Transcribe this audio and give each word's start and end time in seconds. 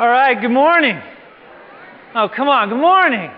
All 0.00 0.08
right, 0.08 0.40
good 0.40 0.50
morning. 0.50 0.98
Oh, 2.14 2.30
come 2.34 2.48
on, 2.48 2.70
good 2.70 2.80
morning. 2.80 3.30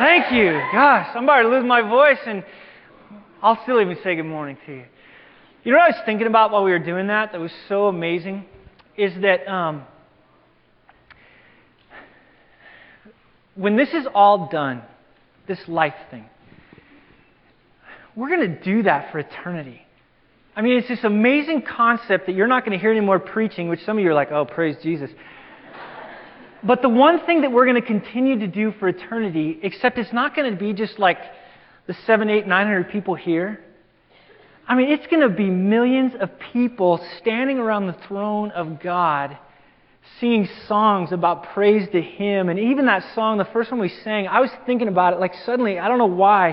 Thank 0.00 0.32
you. 0.32 0.60
Gosh, 0.72 1.06
I'm 1.14 1.22
about 1.22 1.42
to 1.42 1.48
lose 1.48 1.64
my 1.64 1.82
voice, 1.82 2.18
and 2.26 2.42
I'll 3.40 3.62
still 3.62 3.80
even 3.80 3.96
say 4.02 4.16
good 4.16 4.24
morning 4.24 4.58
to 4.66 4.72
you. 4.72 4.84
You 5.62 5.70
know 5.70 5.78
what 5.78 5.94
I 5.94 5.96
was 5.96 6.02
thinking 6.04 6.26
about 6.26 6.50
while 6.50 6.64
we 6.64 6.72
were 6.72 6.80
doing 6.80 7.06
that 7.06 7.30
that 7.30 7.40
was 7.40 7.52
so 7.68 7.86
amazing? 7.86 8.44
Is 8.96 9.12
that 9.22 9.48
um, 9.48 9.84
when 13.54 13.76
this 13.76 13.90
is 13.90 14.04
all 14.16 14.48
done, 14.48 14.82
this 15.46 15.60
life 15.68 15.94
thing, 16.10 16.24
we're 18.16 18.30
going 18.30 18.50
to 18.50 18.64
do 18.64 18.82
that 18.82 19.12
for 19.12 19.20
eternity. 19.20 19.80
I 20.56 20.62
mean, 20.62 20.76
it's 20.76 20.88
this 20.88 21.04
amazing 21.04 21.62
concept 21.62 22.26
that 22.26 22.34
you're 22.34 22.48
not 22.48 22.64
going 22.64 22.76
to 22.76 22.82
hear 22.82 22.90
any 22.90 23.00
more 23.00 23.20
preaching, 23.20 23.68
which 23.68 23.84
some 23.86 23.96
of 23.96 24.02
you 24.02 24.10
are 24.10 24.14
like, 24.14 24.32
oh, 24.32 24.44
praise 24.44 24.74
Jesus. 24.82 25.10
But 26.66 26.80
the 26.82 26.88
one 26.88 27.24
thing 27.26 27.42
that 27.42 27.52
we're 27.52 27.66
going 27.66 27.80
to 27.80 27.86
continue 27.86 28.38
to 28.38 28.46
do 28.46 28.72
for 28.78 28.88
eternity, 28.88 29.58
except 29.62 29.98
it's 29.98 30.12
not 30.12 30.34
going 30.34 30.50
to 30.50 30.58
be 30.58 30.72
just 30.72 30.98
like 30.98 31.18
the 31.86 31.94
seven, 32.06 32.30
eight, 32.30 32.46
nine 32.46 32.66
hundred 32.66 32.90
people 32.90 33.14
here. 33.14 33.62
I 34.66 34.74
mean, 34.74 34.90
it's 34.90 35.06
going 35.08 35.28
to 35.28 35.34
be 35.34 35.50
millions 35.50 36.14
of 36.18 36.30
people 36.52 37.04
standing 37.18 37.58
around 37.58 37.86
the 37.86 37.96
throne 38.08 38.50
of 38.52 38.80
God 38.80 39.36
singing 40.20 40.48
songs 40.68 41.12
about 41.12 41.52
praise 41.52 41.88
to 41.92 42.00
Him. 42.00 42.48
And 42.48 42.58
even 42.58 42.86
that 42.86 43.04
song, 43.14 43.38
the 43.38 43.44
first 43.46 43.70
one 43.70 43.80
we 43.80 43.88
sang, 44.02 44.26
I 44.26 44.40
was 44.40 44.50
thinking 44.64 44.88
about 44.88 45.12
it 45.12 45.20
like 45.20 45.34
suddenly, 45.44 45.78
I 45.78 45.88
don't 45.88 45.98
know 45.98 46.06
why. 46.06 46.52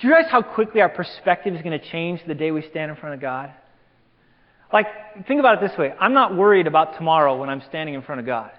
Do 0.00 0.08
you 0.08 0.12
realize 0.12 0.30
how 0.30 0.42
quickly 0.42 0.80
our 0.80 0.88
perspective 0.88 1.54
is 1.54 1.62
going 1.62 1.78
to 1.78 1.90
change 1.90 2.20
the 2.26 2.34
day 2.34 2.50
we 2.50 2.62
stand 2.62 2.90
in 2.90 2.96
front 2.96 3.14
of 3.14 3.20
God? 3.20 3.52
Like, 4.72 4.86
think 5.26 5.40
about 5.40 5.62
it 5.62 5.68
this 5.68 5.76
way 5.78 5.92
I'm 5.98 6.14
not 6.14 6.36
worried 6.36 6.66
about 6.66 6.96
tomorrow 6.96 7.36
when 7.36 7.48
I'm 7.48 7.62
standing 7.68 7.94
in 7.94 8.02
front 8.02 8.20
of 8.20 8.26
God. 8.26 8.50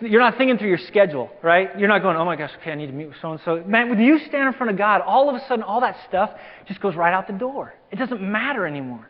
You're 0.00 0.20
not 0.20 0.36
thinking 0.36 0.58
through 0.58 0.68
your 0.68 0.78
schedule, 0.78 1.30
right? 1.40 1.78
You're 1.78 1.88
not 1.88 2.02
going, 2.02 2.16
oh 2.16 2.24
my 2.24 2.34
gosh, 2.34 2.50
okay, 2.60 2.72
I 2.72 2.74
need 2.74 2.88
to 2.88 2.92
meet 2.92 3.06
with 3.06 3.16
so 3.22 3.30
and 3.30 3.40
so. 3.44 3.62
Man, 3.64 3.88
when 3.88 4.00
you 4.00 4.18
stand 4.18 4.48
in 4.48 4.52
front 4.54 4.72
of 4.72 4.76
God, 4.76 5.00
all 5.00 5.28
of 5.28 5.36
a 5.36 5.46
sudden, 5.46 5.62
all 5.62 5.80
that 5.82 5.96
stuff 6.08 6.30
just 6.66 6.80
goes 6.80 6.96
right 6.96 7.14
out 7.14 7.28
the 7.28 7.32
door. 7.32 7.72
It 7.92 7.96
doesn't 7.96 8.20
matter 8.20 8.66
anymore. 8.66 9.08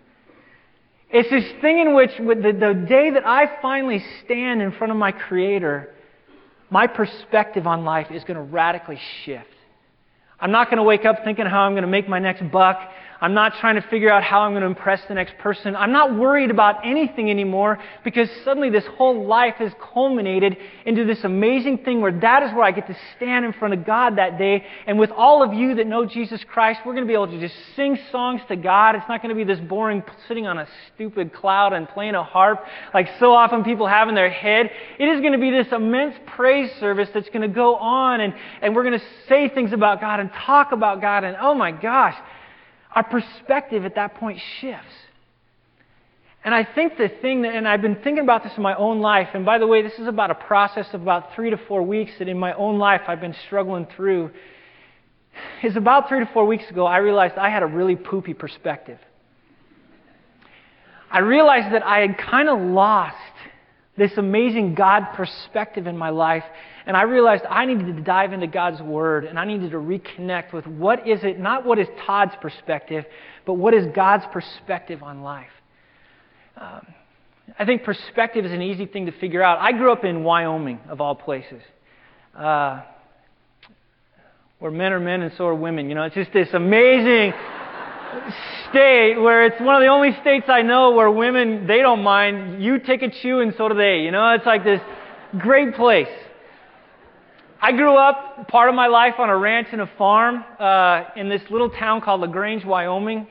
It's 1.09 1.31
this 1.31 1.45
thing 1.63 1.79
in 1.79 1.95
which, 1.95 2.11
the, 2.19 2.53
the 2.53 2.85
day 2.87 3.11
that 3.11 3.27
I 3.27 3.63
finally 3.63 4.05
stand 4.25 4.61
in 4.61 4.73
front 4.73 4.91
of 4.91 4.99
my 4.99 5.13
Creator, 5.13 5.95
my 6.69 6.87
perspective 6.87 7.67
on 7.67 7.85
life 7.85 8.11
is 8.11 8.25
going 8.25 8.37
to 8.37 8.43
radically 8.43 8.99
shift. 9.25 9.47
I'm 10.39 10.51
not 10.51 10.67
going 10.67 10.79
to 10.79 10.83
wake 10.83 11.07
up 11.07 11.25
thinking 11.25 11.47
how 11.47 11.61
I'm 11.61 11.73
going 11.73 11.83
to 11.83 11.89
make 11.89 12.09
my 12.09 12.19
next 12.19 12.43
buck. 12.51 12.79
I'm 13.21 13.35
not 13.35 13.55
trying 13.61 13.77
to 13.77 13.89
figure 13.89 14.11
out 14.11 14.23
how 14.23 14.41
I'm 14.41 14.53
going 14.53 14.63
to 14.63 14.67
impress 14.67 15.01
the 15.09 15.15
next 15.15 15.39
person. 15.39 15.77
I'm 15.77 15.93
not 15.93 16.17
worried 16.17 16.51
about 16.51 16.87
anything 16.87 17.31
anymore 17.31 17.79
because 18.03 18.29
suddenly 18.45 18.71
this 18.71 18.85
whole 18.97 19.27
life 19.27 19.55
has 19.59 19.73
culminated 19.93 20.57
into 20.85 21.05
this 21.05 21.23
amazing 21.25 21.79
thing 21.79 22.01
where 22.01 22.13
that 22.21 22.43
is 22.43 22.53
where 22.53 22.65
I 22.65 22.73
get 22.73 22.87
to 22.89 22.97
stand 23.17 23.45
in 23.45 23.53
front 23.53 23.75
of 23.75 23.87
God 23.87 24.19
that 24.19 24.39
day. 24.39 24.65
And 24.87 24.99
with 24.99 25.11
all 25.11 25.43
of 25.43 25.55
you 25.55 25.77
that 25.77 25.87
know 25.87 26.05
Jesus 26.05 26.43
Christ, 26.45 26.81
we're 26.85 26.93
going 26.93 27.05
to 27.05 27.09
be 27.09 27.15
able 27.15 27.29
to 27.29 27.41
just 27.41 27.55
sing 27.77 27.99
songs 28.11 28.41
to 28.49 28.57
God. 28.57 28.95
It's 28.97 29.09
not 29.09 29.23
going 29.23 29.35
to 29.35 29.45
be 29.45 29.45
this 29.45 29.61
boring 29.61 30.03
sitting 30.29 30.47
on 30.47 30.59
a 30.59 30.69
stupid 30.95 31.33
cloud 31.33 31.73
and 31.73 31.89
playing 31.89 32.15
a 32.15 32.23
harp 32.23 32.65
like 32.93 33.09
so 33.19 33.33
often 33.33 33.65
people 33.65 33.87
have 33.87 34.09
in 34.09 34.15
their 34.15 34.31
head. 34.31 34.71
It 34.99 35.05
is 35.05 35.21
going 35.21 35.33
to 35.33 35.39
be 35.39 35.51
this 35.51 35.69
immense 35.73 36.15
praise 36.27 36.71
service 36.81 37.09
that's 37.15 37.29
going 37.29 37.43
to 37.43 37.55
go 37.55 37.77
on 37.77 38.21
and, 38.21 38.35
and 38.61 38.75
we're 38.75 38.85
going 38.85 38.99
to 38.99 39.07
say 39.29 39.49
things 39.49 39.73
about 39.73 40.01
God 40.01 40.21
and 40.21 40.31
talk 40.33 40.73
about 40.73 41.01
God. 41.01 41.25
And 41.25 41.37
oh 41.41 41.55
my 41.55 41.73
gosh, 41.73 42.17
our 42.95 43.05
perspective 43.05 43.85
at 43.85 43.97
that 43.97 44.15
point 44.15 44.41
shifts. 44.61 44.95
And 46.45 46.55
I 46.55 46.63
think 46.63 46.99
the 46.99 47.09
thing 47.09 47.43
that, 47.43 47.55
and 47.55 47.67
I've 47.67 47.81
been 47.81 47.97
thinking 47.97 48.23
about 48.23 48.45
this 48.45 48.53
in 48.57 48.63
my 48.63 48.75
own 48.75 49.01
life, 49.01 49.29
and 49.33 49.47
by 49.47 49.59
the 49.59 49.67
way, 49.67 49.81
this 49.81 49.99
is 49.99 50.07
about 50.07 50.31
a 50.31 50.35
process 50.35 50.87
of 50.93 51.01
about 51.01 51.35
three 51.35 51.51
to 51.51 51.57
four 51.57 51.83
weeks 51.83 52.13
that 52.19 52.29
in 52.29 52.39
my 52.39 52.53
own 52.53 52.79
life 52.79 53.01
I've 53.09 53.21
been 53.21 53.35
struggling 53.47 53.87
through, 53.97 54.31
is 55.63 55.77
about 55.77 56.09
three 56.09 56.21
to 56.21 56.27
four 56.33 56.47
weeks 56.47 56.69
ago 56.71 56.87
I 56.87 56.99
realized 56.99 57.37
I 57.37 57.49
had 57.49 57.63
a 57.63 57.67
really 57.67 57.97
poopy 57.97 58.35
perspective. 58.35 58.99
I 61.11 61.21
realized 61.21 61.73
that 61.75 61.85
I 61.85 62.01
had 62.01 62.19
kind 62.19 62.49
of 62.49 62.61
lost 62.61 63.17
this 63.97 64.13
amazing 64.17 64.75
God 64.75 65.05
perspective 65.15 65.87
in 65.87 65.97
my 65.97 66.11
life. 66.11 66.45
And 66.87 66.97
I 66.97 67.03
realized 67.03 67.45
I 67.49 67.65
needed 67.65 67.87
to 67.97 68.03
dive 68.03 68.33
into 68.33 68.47
God's 68.47 68.83
Word 68.83 69.25
and 69.25 69.39
I 69.39 69.45
needed 69.45 69.71
to 69.71 69.77
reconnect 69.79 70.53
with 70.53 70.67
what 70.67 71.07
is 71.07 71.23
it, 71.23 71.39
not 71.39 71.65
what 71.65 71.79
is 71.79 71.87
Todd's 72.07 72.35
perspective, 72.41 73.05
but 73.47 73.55
what 73.55 73.73
is 73.73 73.87
God's 73.95 74.25
perspective 74.33 75.03
on 75.03 75.23
life. 75.23 75.51
Um, 76.57 76.87
I 77.59 77.65
think 77.65 77.85
perspective 77.85 78.45
is 78.45 78.53
an 78.53 78.63
easy 78.63 78.87
thing 78.87 79.07
to 79.07 79.13
figure 79.13 79.43
out. 79.43 79.59
I 79.61 79.73
grew 79.73 79.93
up 79.93 80.05
in 80.05 80.25
Wyoming, 80.25 80.81
of 80.89 81.01
all 81.01 81.15
places, 81.15 81.63
uh, 82.37 82.83
where 84.59 84.71
men 84.71 84.93
are 84.93 85.01
men 85.01 85.23
and 85.23 85.33
so 85.37 85.47
are 85.47 85.55
women. 85.55 85.89
You 85.89 85.95
know, 85.95 86.05
it's 86.05 86.15
just 86.15 86.33
this 86.33 86.49
amazing 86.53 87.33
state 88.71 89.21
where 89.21 89.47
it's 89.47 89.61
one 89.61 89.77
of 89.77 89.81
the 89.81 89.89
only 89.89 90.13
states 90.21 90.47
I 90.49 90.63
know 90.63 90.93
where 90.93 91.11
women, 91.11 91.67
they 91.67 91.79
don't 91.79 92.03
mind. 92.03 92.63
You 92.63 92.79
take 92.79 93.03
a 93.03 93.11
chew 93.11 93.41
and 93.41 93.55
so 93.57 93.69
do 93.69 93.75
they. 93.75 94.01
You 94.01 94.11
know, 94.11 94.35
it's 94.35 94.47
like 94.47 94.65
this 94.65 94.81
great 95.39 95.75
place. 95.75 96.09
I 97.61 97.73
grew 97.73 97.97
up 97.97 98.49
part 98.49 98.69
of 98.69 98.75
my 98.75 98.89
life 98.89 99.15
on 99.19 99.31
a 99.31 99.37
ranch 99.37 99.69
and 99.73 99.81
a 99.81 99.91
farm 99.97 100.45
uh, 100.59 101.05
in 101.17 101.29
this 101.29 101.43
little 101.51 101.71
town 101.71 102.01
called 102.03 102.21
LaGrange, 102.21 102.65
Wyoming. 102.65 103.27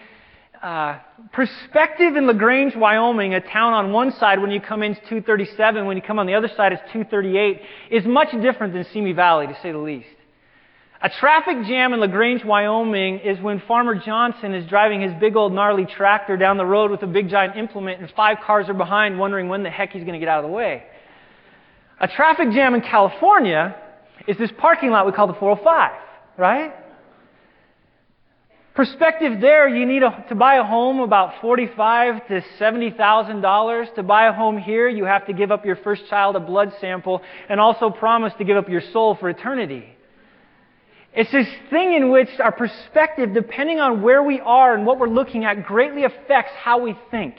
Uh, 0.61 0.97
perspective 1.33 2.15
in 2.15 2.25
LaGrange, 2.25 2.75
Wyoming, 2.75 3.33
a 3.33 3.41
town 3.41 3.73
on 3.73 3.91
one 3.91 4.11
side 4.13 4.41
when 4.41 4.49
you 4.49 4.61
come 4.61 4.81
in 4.81 4.93
is 4.93 4.97
237, 5.09 5.85
when 5.85 5.97
you 5.97 6.01
come 6.01 6.19
on 6.19 6.25
the 6.25 6.33
other 6.35 6.49
side 6.55 6.71
it's 6.71 6.81
238, 6.93 7.61
is 7.91 8.05
much 8.05 8.31
different 8.41 8.73
than 8.73 8.85
Simi 8.93 9.11
Valley, 9.11 9.45
to 9.45 9.57
say 9.61 9.71
the 9.71 9.77
least. 9.77 10.07
A 11.03 11.09
traffic 11.09 11.57
jam 11.67 11.91
in 11.91 11.99
LaGrange, 11.99 12.45
Wyoming 12.45 13.19
is 13.19 13.37
when 13.41 13.61
Farmer 13.67 13.93
Johnson 13.93 14.53
is 14.53 14.65
driving 14.69 15.01
his 15.01 15.11
big 15.19 15.35
old 15.35 15.51
gnarly 15.51 15.85
tractor 15.85 16.37
down 16.37 16.55
the 16.55 16.65
road 16.65 16.91
with 16.91 17.03
a 17.03 17.07
big 17.07 17.29
giant 17.29 17.57
implement 17.57 17.99
and 17.99 18.09
five 18.11 18.37
cars 18.45 18.69
are 18.69 18.73
behind 18.73 19.19
wondering 19.19 19.49
when 19.49 19.63
the 19.63 19.69
heck 19.69 19.89
he's 19.91 20.05
going 20.05 20.13
to 20.13 20.19
get 20.19 20.29
out 20.29 20.45
of 20.45 20.49
the 20.49 20.55
way. 20.55 20.83
A 21.99 22.07
traffic 22.07 22.51
jam 22.51 22.73
in 22.73 22.79
California 22.79 23.75
is 24.29 24.37
this 24.37 24.49
parking 24.57 24.91
lot 24.91 25.05
we 25.05 25.11
call 25.11 25.27
the 25.27 25.33
405, 25.33 25.91
right? 26.37 26.73
Perspective 28.73 29.41
there, 29.41 29.67
you 29.67 29.85
need 29.85 30.03
a, 30.03 30.25
to 30.29 30.35
buy 30.35 30.55
a 30.55 30.63
home 30.63 31.01
about 31.01 31.41
forty-five 31.41 32.27
to 32.29 32.41
seventy 32.57 32.89
thousand 32.91 33.41
dollars. 33.41 33.89
To 33.97 34.03
buy 34.03 34.27
a 34.27 34.33
home 34.33 34.57
here, 34.57 34.87
you 34.87 35.03
have 35.03 35.27
to 35.27 35.33
give 35.33 35.51
up 35.51 35.65
your 35.65 35.75
first 35.75 36.07
child 36.09 36.37
a 36.37 36.39
blood 36.39 36.73
sample 36.81 37.21
and 37.49 37.59
also 37.59 37.91
promise 37.91 38.33
to 38.39 38.45
give 38.45 38.57
up 38.57 38.69
your 38.69 38.81
soul 38.93 39.15
for 39.15 39.29
eternity. 39.29 39.89
It's 41.15 41.31
this 41.31 41.47
thing 41.69 41.93
in 41.93 42.09
which 42.09 42.29
our 42.39 42.51
perspective, 42.51 43.33
depending 43.33 43.79
on 43.79 44.01
where 44.01 44.23
we 44.23 44.39
are 44.39 44.73
and 44.73 44.85
what 44.85 44.99
we're 44.99 45.07
looking 45.07 45.45
at, 45.45 45.65
greatly 45.65 46.05
affects 46.05 46.53
how 46.55 46.79
we 46.79 46.97
think. 47.11 47.35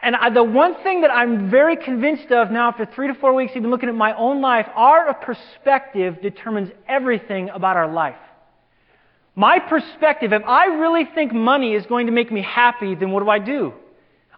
And 0.00 0.14
I, 0.14 0.30
the 0.30 0.44
one 0.44 0.76
thing 0.84 1.00
that 1.00 1.10
I'm 1.10 1.50
very 1.50 1.76
convinced 1.76 2.30
of 2.30 2.52
now, 2.52 2.68
after 2.68 2.86
three 2.86 3.08
to 3.08 3.14
four 3.14 3.34
weeks, 3.34 3.52
even 3.56 3.70
looking 3.70 3.88
at 3.88 3.96
my 3.96 4.16
own 4.16 4.40
life, 4.40 4.66
our 4.76 5.12
perspective 5.12 6.22
determines 6.22 6.70
everything 6.86 7.48
about 7.48 7.76
our 7.76 7.92
life. 7.92 8.14
My 9.34 9.58
perspective, 9.58 10.32
if 10.32 10.42
I 10.46 10.66
really 10.66 11.04
think 11.04 11.32
money 11.32 11.74
is 11.74 11.84
going 11.86 12.06
to 12.06 12.12
make 12.12 12.30
me 12.30 12.42
happy, 12.42 12.94
then 12.94 13.10
what 13.10 13.24
do 13.24 13.30
I 13.30 13.40
do? 13.40 13.72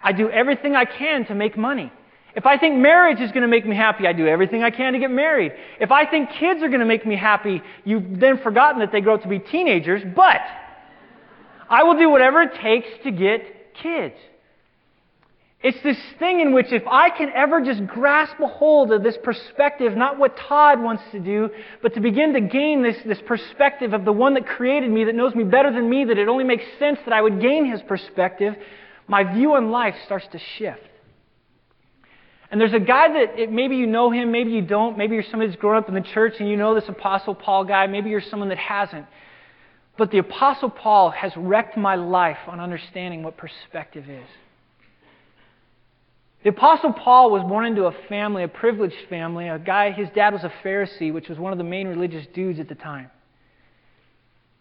I 0.03 0.13
do 0.13 0.31
everything 0.31 0.75
I 0.77 0.87
can 0.87 1.27
to 1.27 1.35
make 1.35 1.59
money. 1.59 1.93
If 2.37 2.47
I 2.47 2.59
think 2.59 2.77
marriage 2.77 3.21
is 3.21 3.33
going 3.33 3.43
to 3.43 3.49
make 3.49 3.67
me 3.67 3.75
happy, 3.75 4.07
I 4.07 4.13
do 4.13 4.27
everything 4.27 4.63
I 4.63 4.71
can 4.71 4.93
to 4.93 4.99
get 4.99 5.11
married. 5.11 5.53
If 5.81 5.91
I 5.91 6.07
think 6.07 6.31
kids 6.31 6.63
are 6.63 6.69
going 6.69 6.81
to 6.81 6.87
make 6.87 7.05
me 7.05 7.17
happy, 7.17 7.63
you've 7.85 8.21
then 8.21 8.39
forgotten 8.39 8.81
that 8.81 8.93
they 8.93 9.01
grow 9.01 9.15
up 9.15 9.23
to 9.23 9.29
be 9.29 9.41
teenagers, 9.41 10.03
but 10.15 10.41
I 11.69 11.83
will 11.83 11.99
do 11.99 12.09
whatever 12.09 12.43
it 12.43 12.55
takes 12.61 12.89
to 13.05 13.11
get 13.11 13.75
kids. 13.75 14.15
It's 15.63 15.83
this 15.83 15.99
thing 16.19 16.41
in 16.41 16.55
which 16.55 16.73
if 16.73 16.85
I 16.87 17.11
can 17.11 17.31
ever 17.35 17.61
just 17.61 17.87
grasp 17.87 18.41
a 18.41 18.47
hold 18.47 18.93
of 18.93 19.03
this 19.03 19.19
perspective, 19.23 19.95
not 19.95 20.19
what 20.19 20.37
Todd 20.37 20.81
wants 20.81 21.03
to 21.13 21.21
do, 21.21 21.51
but 21.83 21.93
to 21.95 22.01
begin 22.01 22.33
to 22.33 22.41
gain 22.41 22.83
this, 22.83 22.97
this 23.05 23.21
perspective 23.27 23.93
of 23.93 24.07
the 24.07 24.13
one 24.13 24.35
that 24.35 24.47
created 24.47 24.91
me, 24.91 25.05
that 25.05 25.15
knows 25.15 25.35
me 25.35 25.45
better 25.45 25.71
than 25.71 25.91
me, 25.91 26.07
that 26.07 26.17
it 26.17 26.29
only 26.29 26.45
makes 26.45 26.65
sense 26.79 26.99
that 27.05 27.13
I 27.13 27.21
would 27.21 27.43
gain 27.43 27.71
his 27.71 27.83
perspective, 27.83 28.55
my 29.07 29.23
view 29.35 29.55
on 29.55 29.71
life 29.71 29.95
starts 30.07 30.27
to 30.33 30.39
shift. 30.57 30.81
And 32.51 32.61
there's 32.61 32.73
a 32.73 32.81
guy 32.81 33.09
that 33.09 33.39
it, 33.39 33.53
maybe 33.53 33.77
you 33.77 33.87
know 33.87 34.11
him, 34.11 34.33
maybe 34.33 34.51
you 34.51 34.63
don't. 34.63 34.99
Maybe 34.99 35.15
you're 35.15 35.25
somebody 35.31 35.51
that's 35.51 35.61
grown 35.61 35.77
up 35.77 35.89
in 35.89 35.95
the 35.95 36.01
church 36.01 36.35
and 36.41 36.49
you 36.49 36.57
know 36.57 36.75
this 36.75 36.89
Apostle 36.89 37.35
Paul 37.35 37.65
guy. 37.65 37.87
Maybe 37.87 38.11
you're 38.11 38.21
someone 38.21 38.49
that 38.49 38.59
hasn't. 38.59 39.07
But 39.97 40.11
the 40.11 40.19
Apostle 40.19 40.71
Paul 40.71 41.11
has 41.11 41.33
wrecked 41.37 41.77
my 41.77 41.95
life 41.95 42.39
on 42.49 42.59
understanding 42.59 43.23
what 43.23 43.37
perspective 43.37 44.09
is. 44.09 44.27
The 46.43 46.51
Apostle 46.51 46.95
Paul 46.95 47.31
was 47.31 47.43
born 47.43 47.67
into 47.67 47.85
a 47.85 47.93
family, 48.09 48.43
a 48.43 48.49
privileged 48.49 48.97
family. 49.11 49.49
A 49.49 49.59
guy, 49.59 49.93
his 49.93 50.09
dad 50.15 50.33
was 50.33 50.43
a 50.43 50.53
Pharisee, 50.65 51.13
which 51.13 51.29
was 51.29 51.39
one 51.39 51.53
of 51.53 51.59
the 51.59 51.65
main 51.65 51.87
religious 51.87 52.27
dudes 52.35 52.59
at 52.59 52.69
the 52.69 52.75
time. 52.75 53.11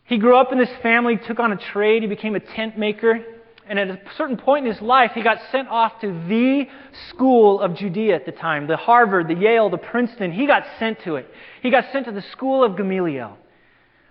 He 0.04 0.18
grew 0.18 0.36
up 0.36 0.52
in 0.52 0.58
this 0.58 0.70
family, 0.84 1.18
took 1.18 1.40
on 1.40 1.54
a 1.54 1.58
trade, 1.72 2.02
he 2.02 2.08
became 2.10 2.36
a 2.36 2.40
tent 2.40 2.78
maker. 2.78 3.24
And 3.70 3.78
at 3.78 3.88
a 3.88 4.00
certain 4.18 4.36
point 4.36 4.66
in 4.66 4.74
his 4.74 4.82
life, 4.82 5.12
he 5.14 5.22
got 5.22 5.38
sent 5.52 5.68
off 5.68 6.02
to 6.02 6.08
the 6.28 6.66
school 7.10 7.62
of 7.62 7.76
Judea 7.76 8.16
at 8.16 8.26
the 8.26 8.32
time 8.32 8.66
the 8.66 8.76
Harvard, 8.76 9.28
the 9.28 9.36
Yale, 9.36 9.70
the 9.70 9.78
Princeton. 9.78 10.32
He 10.32 10.48
got 10.48 10.64
sent 10.80 11.00
to 11.04 11.18
it. 11.18 11.28
He 11.62 11.70
got 11.70 11.86
sent 11.92 12.06
to 12.08 12.12
the 12.12 12.24
school 12.32 12.64
of 12.64 12.76
Gamaliel, 12.76 13.38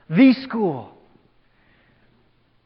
the 0.08 0.32
school. 0.32 0.92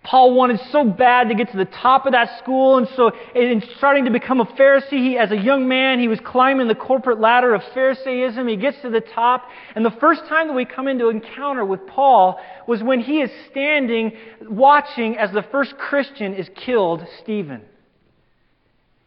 Paul 0.05 0.35
wanted 0.35 0.61
so 0.73 0.85
bad 0.85 1.29
to 1.29 1.35
get 1.35 1.53
to 1.53 1.57
the 1.57 1.65
top 1.65 2.07
of 2.07 2.13
that 2.13 2.39
school, 2.39 2.79
and 2.79 2.89
so 2.97 3.13
in 3.37 3.63
starting 3.79 4.05
to 4.07 4.11
become 4.11 4.41
a 4.41 4.45
Pharisee, 4.45 4.91
he, 4.91 5.17
as 5.17 5.31
a 5.31 5.37
young 5.37 5.69
man, 5.69 6.01
he 6.01 6.09
was 6.09 6.19
climbing 6.21 6.67
the 6.67 6.75
corporate 6.75 7.21
ladder 7.21 7.55
of 7.55 7.63
Pharisaism. 7.73 8.49
He 8.49 8.57
gets 8.57 8.81
to 8.83 8.91
the 8.91 9.01
top, 9.01 9.49
and 9.77 9.85
the 9.85 9.93
first 9.93 10.27
time 10.27 10.49
that 10.49 10.55
we 10.55 10.65
come 10.65 10.89
into 10.89 11.09
encounter 11.09 11.65
with 11.65 11.87
Paul 11.87 12.41
was 12.67 12.83
when 12.83 13.01
he 13.01 13.21
is 13.21 13.31
standing 13.53 14.13
watching 14.49 15.17
as 15.19 15.31
the 15.31 15.45
first 15.53 15.79
Christian 15.79 16.35
is 16.35 16.51
killed, 16.57 17.07
Stephen. 17.23 17.63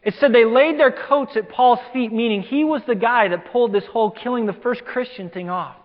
It 0.02 0.14
said 0.14 0.32
they 0.32 0.46
laid 0.46 0.78
their 0.80 0.92
coats 0.92 1.36
at 1.36 1.50
Paul's 1.50 1.80
feet, 1.92 2.10
meaning 2.10 2.40
he 2.40 2.64
was 2.64 2.80
the 2.86 2.94
guy 2.94 3.28
that 3.28 3.52
pulled 3.52 3.72
this 3.72 3.84
whole 3.84 4.10
killing 4.10 4.46
the 4.46 4.54
first 4.54 4.84
Christian 4.84 5.28
thing 5.28 5.50
off. 5.50 5.76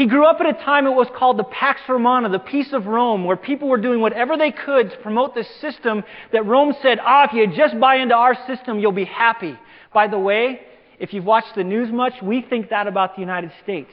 He 0.00 0.06
grew 0.06 0.24
up 0.24 0.40
at 0.40 0.46
a 0.46 0.54
time 0.54 0.86
it 0.86 0.94
was 0.94 1.08
called 1.14 1.36
the 1.36 1.44
Pax 1.44 1.82
Romana, 1.86 2.30
the 2.30 2.38
peace 2.38 2.72
of 2.72 2.86
Rome, 2.86 3.26
where 3.26 3.36
people 3.36 3.68
were 3.68 3.76
doing 3.76 4.00
whatever 4.00 4.38
they 4.38 4.50
could 4.50 4.90
to 4.90 4.96
promote 4.96 5.34
this 5.34 5.46
system 5.60 6.04
that 6.32 6.46
Rome 6.46 6.74
said, 6.80 6.98
ah, 7.02 7.26
if 7.28 7.34
you 7.34 7.54
just 7.54 7.78
buy 7.78 7.96
into 7.96 8.14
our 8.14 8.34
system, 8.46 8.78
you'll 8.78 8.92
be 8.92 9.04
happy. 9.04 9.58
By 9.92 10.08
the 10.08 10.18
way, 10.18 10.62
if 10.98 11.12
you've 11.12 11.26
watched 11.26 11.54
the 11.54 11.64
news 11.64 11.92
much, 11.92 12.14
we 12.22 12.40
think 12.40 12.70
that 12.70 12.86
about 12.86 13.14
the 13.14 13.20
United 13.20 13.52
States. 13.62 13.90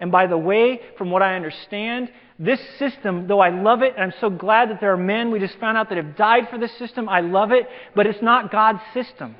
And 0.00 0.10
by 0.10 0.26
the 0.26 0.38
way, 0.38 0.80
from 0.96 1.10
what 1.10 1.20
I 1.20 1.36
understand, 1.36 2.10
this 2.38 2.60
system, 2.78 3.26
though 3.28 3.40
I 3.40 3.50
love 3.50 3.82
it, 3.82 3.92
and 3.94 4.02
I'm 4.04 4.18
so 4.22 4.30
glad 4.30 4.70
that 4.70 4.80
there 4.80 4.94
are 4.94 4.96
men 4.96 5.30
we 5.30 5.38
just 5.38 5.58
found 5.58 5.76
out 5.76 5.90
that 5.90 5.98
have 5.98 6.16
died 6.16 6.48
for 6.48 6.56
this 6.56 6.72
system, 6.78 7.10
I 7.10 7.20
love 7.20 7.52
it, 7.52 7.68
but 7.94 8.06
it's 8.06 8.22
not 8.22 8.50
God's 8.50 8.80
system. 8.94 9.36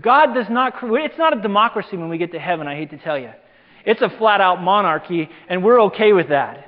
God 0.00 0.34
does 0.34 0.48
not, 0.48 0.74
it's 0.80 1.18
not 1.18 1.36
a 1.36 1.42
democracy 1.42 1.96
when 1.96 2.10
we 2.10 2.16
get 2.16 2.30
to 2.30 2.38
heaven, 2.38 2.68
I 2.68 2.76
hate 2.76 2.90
to 2.90 2.98
tell 2.98 3.18
you. 3.18 3.32
It's 3.86 4.02
a 4.02 4.10
flat 4.10 4.40
out 4.40 4.60
monarchy, 4.60 5.30
and 5.48 5.64
we're 5.64 5.80
okay 5.84 6.12
with 6.12 6.28
that. 6.28 6.64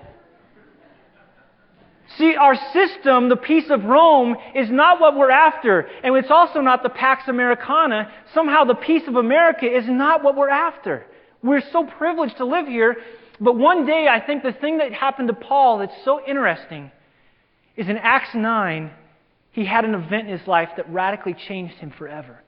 See, 2.16 2.34
our 2.36 2.54
system, 2.72 3.28
the 3.28 3.36
peace 3.36 3.68
of 3.68 3.84
Rome, 3.84 4.36
is 4.54 4.70
not 4.70 4.98
what 5.00 5.16
we're 5.16 5.30
after. 5.30 5.80
And 6.02 6.16
it's 6.16 6.30
also 6.30 6.60
not 6.60 6.82
the 6.82 6.88
Pax 6.88 7.28
Americana. 7.28 8.10
Somehow 8.32 8.64
the 8.64 8.74
peace 8.74 9.06
of 9.06 9.16
America 9.16 9.66
is 9.66 9.84
not 9.86 10.24
what 10.24 10.36
we're 10.36 10.48
after. 10.48 11.04
We're 11.42 11.62
so 11.70 11.84
privileged 11.84 12.38
to 12.38 12.46
live 12.46 12.66
here. 12.66 12.96
But 13.40 13.56
one 13.56 13.84
day, 13.84 14.08
I 14.08 14.20
think 14.24 14.42
the 14.42 14.52
thing 14.52 14.78
that 14.78 14.92
happened 14.92 15.28
to 15.28 15.34
Paul 15.34 15.78
that's 15.78 15.92
so 16.04 16.20
interesting 16.26 16.90
is 17.76 17.88
in 17.88 17.98
Acts 17.98 18.34
9, 18.34 18.90
he 19.52 19.64
had 19.64 19.84
an 19.84 19.94
event 19.94 20.28
in 20.28 20.38
his 20.38 20.46
life 20.48 20.70
that 20.76 20.90
radically 20.90 21.34
changed 21.34 21.74
him 21.74 21.90
forever. 21.90 22.40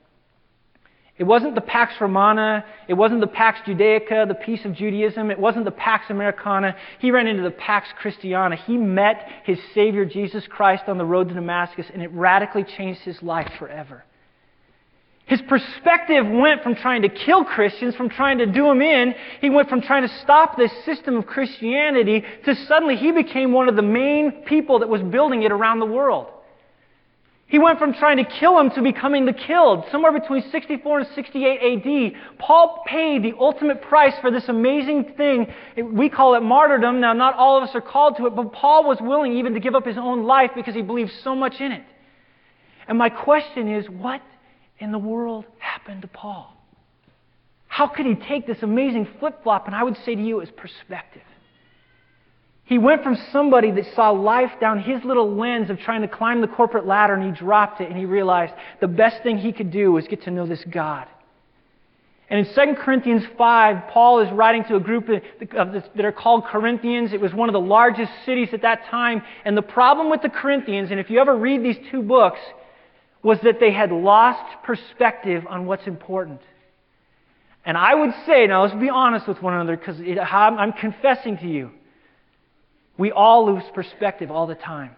It 1.20 1.26
wasn't 1.26 1.54
the 1.54 1.60
Pax 1.60 1.92
Romana. 2.00 2.64
It 2.88 2.94
wasn't 2.94 3.20
the 3.20 3.26
Pax 3.26 3.60
Judaica, 3.66 4.26
the 4.26 4.34
peace 4.34 4.64
of 4.64 4.72
Judaism. 4.72 5.30
It 5.30 5.38
wasn't 5.38 5.66
the 5.66 5.70
Pax 5.70 6.08
Americana. 6.08 6.74
He 6.98 7.10
ran 7.10 7.26
into 7.26 7.42
the 7.42 7.50
Pax 7.50 7.88
Christiana. 8.00 8.56
He 8.56 8.78
met 8.78 9.28
his 9.44 9.58
Savior, 9.74 10.06
Jesus 10.06 10.46
Christ, 10.48 10.84
on 10.86 10.96
the 10.96 11.04
road 11.04 11.28
to 11.28 11.34
Damascus, 11.34 11.84
and 11.92 12.02
it 12.02 12.10
radically 12.12 12.64
changed 12.64 13.02
his 13.02 13.22
life 13.22 13.52
forever. 13.58 14.02
His 15.26 15.42
perspective 15.42 16.26
went 16.26 16.62
from 16.62 16.74
trying 16.74 17.02
to 17.02 17.10
kill 17.10 17.44
Christians, 17.44 17.94
from 17.96 18.08
trying 18.08 18.38
to 18.38 18.46
do 18.46 18.64
them 18.64 18.80
in, 18.80 19.14
he 19.42 19.50
went 19.50 19.68
from 19.68 19.82
trying 19.82 20.08
to 20.08 20.18
stop 20.22 20.56
this 20.56 20.72
system 20.86 21.16
of 21.16 21.26
Christianity 21.26 22.24
to 22.46 22.54
suddenly 22.64 22.96
he 22.96 23.12
became 23.12 23.52
one 23.52 23.68
of 23.68 23.76
the 23.76 23.82
main 23.82 24.44
people 24.46 24.78
that 24.78 24.88
was 24.88 25.02
building 25.02 25.42
it 25.42 25.52
around 25.52 25.80
the 25.80 25.86
world. 25.86 26.28
He 27.50 27.58
went 27.58 27.80
from 27.80 27.92
trying 27.94 28.18
to 28.18 28.24
kill 28.24 28.58
him 28.60 28.70
to 28.70 28.80
becoming 28.80 29.26
the 29.26 29.32
killed. 29.32 29.84
Somewhere 29.90 30.12
between 30.12 30.48
64 30.52 31.00
and 31.00 31.08
68 31.16 31.84
AD, 31.84 32.38
Paul 32.38 32.84
paid 32.86 33.24
the 33.24 33.32
ultimate 33.40 33.82
price 33.82 34.14
for 34.20 34.30
this 34.30 34.48
amazing 34.48 35.14
thing. 35.16 35.52
We 35.76 36.08
call 36.08 36.36
it 36.36 36.42
martyrdom. 36.42 37.00
Now, 37.00 37.12
not 37.12 37.34
all 37.34 37.58
of 37.58 37.64
us 37.68 37.74
are 37.74 37.80
called 37.80 38.16
to 38.18 38.26
it, 38.26 38.36
but 38.36 38.52
Paul 38.52 38.84
was 38.84 38.98
willing 39.00 39.36
even 39.36 39.54
to 39.54 39.60
give 39.60 39.74
up 39.74 39.84
his 39.84 39.98
own 39.98 40.22
life 40.22 40.52
because 40.54 40.76
he 40.76 40.82
believed 40.82 41.10
so 41.24 41.34
much 41.34 41.60
in 41.60 41.72
it. 41.72 41.82
And 42.86 42.96
my 42.96 43.08
question 43.08 43.68
is 43.74 43.84
what 43.90 44.22
in 44.78 44.92
the 44.92 44.98
world 44.98 45.44
happened 45.58 46.02
to 46.02 46.08
Paul? 46.08 46.56
How 47.66 47.88
could 47.88 48.06
he 48.06 48.14
take 48.14 48.46
this 48.46 48.62
amazing 48.62 49.08
flip 49.18 49.42
flop? 49.42 49.66
And 49.66 49.74
I 49.74 49.82
would 49.82 49.96
say 50.04 50.14
to 50.14 50.22
you, 50.22 50.38
it's 50.38 50.52
perspective. 50.56 51.22
He 52.70 52.78
went 52.78 53.02
from 53.02 53.18
somebody 53.32 53.72
that 53.72 53.96
saw 53.96 54.10
life 54.10 54.52
down 54.60 54.78
his 54.78 55.02
little 55.02 55.34
lens 55.34 55.70
of 55.70 55.80
trying 55.80 56.02
to 56.02 56.08
climb 56.08 56.40
the 56.40 56.46
corporate 56.46 56.86
ladder 56.86 57.14
and 57.14 57.24
he 57.24 57.32
dropped 57.32 57.80
it 57.80 57.88
and 57.88 57.98
he 57.98 58.04
realized 58.04 58.54
the 58.80 58.86
best 58.86 59.24
thing 59.24 59.38
he 59.38 59.50
could 59.50 59.72
do 59.72 59.90
was 59.90 60.06
get 60.06 60.22
to 60.22 60.30
know 60.30 60.46
this 60.46 60.64
God. 60.70 61.08
And 62.28 62.46
in 62.46 62.54
2 62.54 62.74
Corinthians 62.80 63.24
5, 63.36 63.88
Paul 63.88 64.20
is 64.20 64.30
writing 64.30 64.62
to 64.68 64.76
a 64.76 64.80
group 64.80 65.08
that 65.08 66.04
are 66.04 66.12
called 66.12 66.44
Corinthians. 66.44 67.12
It 67.12 67.20
was 67.20 67.34
one 67.34 67.48
of 67.48 67.54
the 67.54 67.60
largest 67.60 68.12
cities 68.24 68.50
at 68.52 68.62
that 68.62 68.84
time. 68.84 69.22
And 69.44 69.56
the 69.56 69.62
problem 69.62 70.08
with 70.08 70.22
the 70.22 70.28
Corinthians, 70.28 70.92
and 70.92 71.00
if 71.00 71.10
you 71.10 71.18
ever 71.18 71.36
read 71.36 71.64
these 71.64 71.78
two 71.90 72.02
books, 72.02 72.38
was 73.24 73.40
that 73.42 73.58
they 73.58 73.72
had 73.72 73.90
lost 73.90 74.62
perspective 74.62 75.44
on 75.48 75.66
what's 75.66 75.88
important. 75.88 76.40
And 77.64 77.76
I 77.76 77.96
would 77.96 78.14
say, 78.26 78.46
now 78.46 78.62
let's 78.62 78.76
be 78.76 78.90
honest 78.90 79.26
with 79.26 79.42
one 79.42 79.54
another 79.54 79.76
because 79.76 79.96
I'm 80.00 80.72
confessing 80.74 81.36
to 81.38 81.48
you. 81.48 81.72
We 82.98 83.12
all 83.12 83.52
lose 83.54 83.64
perspective 83.74 84.30
all 84.30 84.46
the 84.46 84.54
time. 84.54 84.96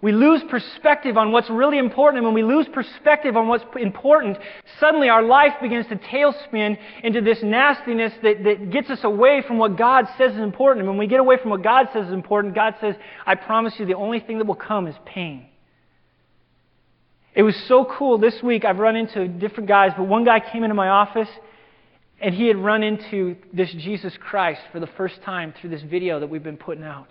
We 0.00 0.12
lose 0.12 0.42
perspective 0.48 1.16
on 1.16 1.32
what's 1.32 1.50
really 1.50 1.78
important, 1.78 2.18
and 2.18 2.24
when 2.24 2.34
we 2.34 2.44
lose 2.44 2.68
perspective 2.72 3.36
on 3.36 3.48
what's 3.48 3.64
important, 3.80 4.38
suddenly 4.78 5.08
our 5.08 5.24
life 5.24 5.54
begins 5.60 5.88
to 5.88 5.96
tailspin 5.96 6.78
into 7.02 7.20
this 7.20 7.42
nastiness 7.42 8.12
that, 8.22 8.44
that 8.44 8.70
gets 8.70 8.90
us 8.90 9.00
away 9.02 9.42
from 9.44 9.58
what 9.58 9.76
God 9.76 10.06
says 10.16 10.34
is 10.34 10.38
important. 10.38 10.86
And 10.86 10.88
when 10.88 10.98
we 10.98 11.08
get 11.08 11.18
away 11.18 11.36
from 11.36 11.50
what 11.50 11.64
God 11.64 11.88
says 11.92 12.06
is 12.06 12.12
important, 12.12 12.54
God 12.54 12.76
says, 12.80 12.94
I 13.26 13.34
promise 13.34 13.74
you 13.78 13.86
the 13.86 13.94
only 13.94 14.20
thing 14.20 14.38
that 14.38 14.46
will 14.46 14.54
come 14.54 14.86
is 14.86 14.94
pain. 15.04 15.46
It 17.34 17.42
was 17.42 17.56
so 17.66 17.84
cool 17.84 18.18
this 18.18 18.40
week. 18.40 18.64
I've 18.64 18.78
run 18.78 18.94
into 18.94 19.26
different 19.26 19.68
guys, 19.68 19.92
but 19.96 20.04
one 20.04 20.24
guy 20.24 20.38
came 20.38 20.62
into 20.62 20.74
my 20.76 20.88
office 20.88 21.28
and 22.20 22.34
he 22.34 22.46
had 22.48 22.56
run 22.56 22.82
into 22.82 23.36
this 23.52 23.70
Jesus 23.72 24.12
Christ 24.18 24.60
for 24.72 24.80
the 24.80 24.86
first 24.86 25.22
time 25.22 25.54
through 25.60 25.70
this 25.70 25.82
video 25.82 26.20
that 26.20 26.28
we've 26.28 26.42
been 26.42 26.56
putting 26.56 26.84
out. 26.84 27.08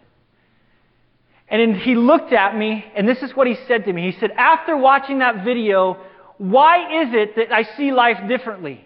And 1.50 1.78
he 1.78 1.96
looked 1.96 2.34
at 2.34 2.58
me, 2.58 2.84
and 2.96 3.08
this 3.08 3.20
is 3.20 3.32
what 3.32 3.48
he 3.48 3.56
said 3.68 3.86
to 3.86 3.94
me. 3.94 4.12
He 4.12 4.20
said, 4.20 4.32
After 4.32 4.76
watching 4.76 5.20
that 5.20 5.46
video, 5.46 5.98
why 6.38 7.04
is 7.04 7.14
it 7.14 7.36
that 7.38 7.54
I 7.54 7.64
see 7.78 7.94
life 7.94 8.28
differently? 8.28 8.86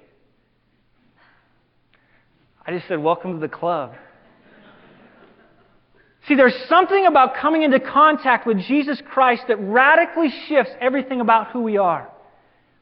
I 2.65 2.71
just 2.71 2.87
said, 2.87 2.99
Welcome 2.99 3.33
to 3.33 3.39
the 3.39 3.51
club. 3.51 3.95
See, 6.27 6.35
there's 6.35 6.55
something 6.69 7.07
about 7.07 7.35
coming 7.35 7.63
into 7.63 7.79
contact 7.79 8.45
with 8.45 8.59
Jesus 8.59 9.01
Christ 9.11 9.45
that 9.47 9.57
radically 9.57 10.31
shifts 10.47 10.71
everything 10.79 11.19
about 11.19 11.49
who 11.49 11.63
we 11.63 11.77
are. 11.77 12.10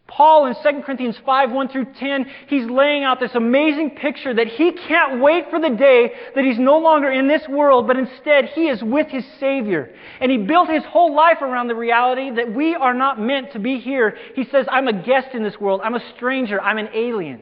Paul 0.09 0.47
in 0.47 0.55
2 0.55 0.81
Corinthians 0.81 1.17
5 1.25 1.51
1 1.51 1.69
through 1.69 1.93
10, 1.93 2.25
he's 2.47 2.65
laying 2.65 3.03
out 3.03 3.19
this 3.19 3.35
amazing 3.35 3.91
picture 3.91 4.33
that 4.33 4.47
he 4.47 4.71
can't 4.71 5.21
wait 5.21 5.49
for 5.49 5.59
the 5.59 5.69
day 5.69 6.11
that 6.35 6.43
he's 6.43 6.59
no 6.59 6.79
longer 6.79 7.11
in 7.11 7.27
this 7.27 7.47
world, 7.47 7.87
but 7.87 7.97
instead 7.97 8.45
he 8.45 8.67
is 8.67 8.83
with 8.83 9.07
his 9.07 9.23
Savior. 9.39 9.95
And 10.19 10.31
he 10.31 10.37
built 10.37 10.69
his 10.69 10.83
whole 10.83 11.15
life 11.15 11.41
around 11.41 11.67
the 11.67 11.75
reality 11.75 12.31
that 12.31 12.53
we 12.53 12.75
are 12.75 12.93
not 12.93 13.21
meant 13.21 13.53
to 13.53 13.59
be 13.59 13.79
here. 13.79 14.17
He 14.35 14.43
says, 14.45 14.65
I'm 14.69 14.87
a 14.87 15.03
guest 15.03 15.29
in 15.33 15.43
this 15.43 15.59
world, 15.59 15.81
I'm 15.83 15.95
a 15.95 16.13
stranger, 16.15 16.59
I'm 16.59 16.77
an 16.77 16.89
alien. 16.93 17.41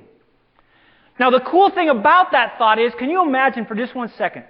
Now, 1.19 1.31
the 1.31 1.39
cool 1.39 1.71
thing 1.71 1.89
about 1.89 2.31
that 2.33 2.57
thought 2.57 2.79
is 2.79 2.93
can 2.99 3.09
you 3.09 3.25
imagine 3.25 3.65
for 3.65 3.75
just 3.75 3.95
one 3.95 4.11
second? 4.17 4.43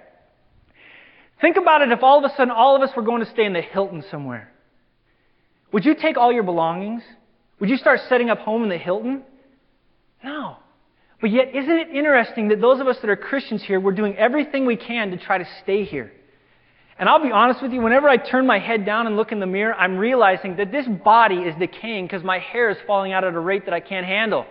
Think 1.40 1.56
about 1.56 1.82
it 1.82 1.92
if 1.92 2.02
all 2.02 2.22
of 2.22 2.30
a 2.30 2.34
sudden 2.34 2.50
all 2.50 2.74
of 2.74 2.82
us 2.82 2.90
were 2.96 3.02
going 3.02 3.24
to 3.24 3.30
stay 3.30 3.44
in 3.44 3.52
the 3.52 3.62
Hilton 3.62 4.04
somewhere. 4.10 4.52
Would 5.72 5.84
you 5.84 5.94
take 5.94 6.16
all 6.16 6.32
your 6.32 6.42
belongings? 6.42 7.02
Would 7.60 7.70
you 7.70 7.76
start 7.76 8.00
setting 8.08 8.30
up 8.30 8.38
home 8.38 8.62
in 8.62 8.68
the 8.68 8.78
Hilton? 8.78 9.22
No. 10.22 10.56
But 11.20 11.30
yet, 11.30 11.54
isn't 11.54 11.70
it 11.70 11.88
interesting 11.90 12.48
that 12.48 12.60
those 12.60 12.80
of 12.80 12.86
us 12.86 12.98
that 13.00 13.10
are 13.10 13.16
Christians 13.16 13.62
here, 13.62 13.80
we're 13.80 13.92
doing 13.92 14.16
everything 14.16 14.66
we 14.66 14.76
can 14.76 15.10
to 15.10 15.16
try 15.16 15.38
to 15.38 15.46
stay 15.62 15.84
here? 15.84 16.12
And 16.98 17.08
I'll 17.08 17.22
be 17.22 17.32
honest 17.32 17.62
with 17.62 17.72
you, 17.72 17.80
whenever 17.80 18.08
I 18.08 18.16
turn 18.16 18.46
my 18.46 18.58
head 18.58 18.84
down 18.84 19.06
and 19.06 19.16
look 19.16 19.30
in 19.30 19.40
the 19.40 19.46
mirror, 19.46 19.74
I'm 19.74 19.98
realizing 19.98 20.56
that 20.56 20.72
this 20.72 20.86
body 20.86 21.36
is 21.36 21.54
decaying 21.56 22.06
because 22.06 22.24
my 22.24 22.38
hair 22.38 22.70
is 22.70 22.76
falling 22.86 23.12
out 23.12 23.24
at 23.24 23.34
a 23.34 23.40
rate 23.40 23.64
that 23.66 23.74
I 23.74 23.80
can't 23.80 24.06
handle. 24.06 24.46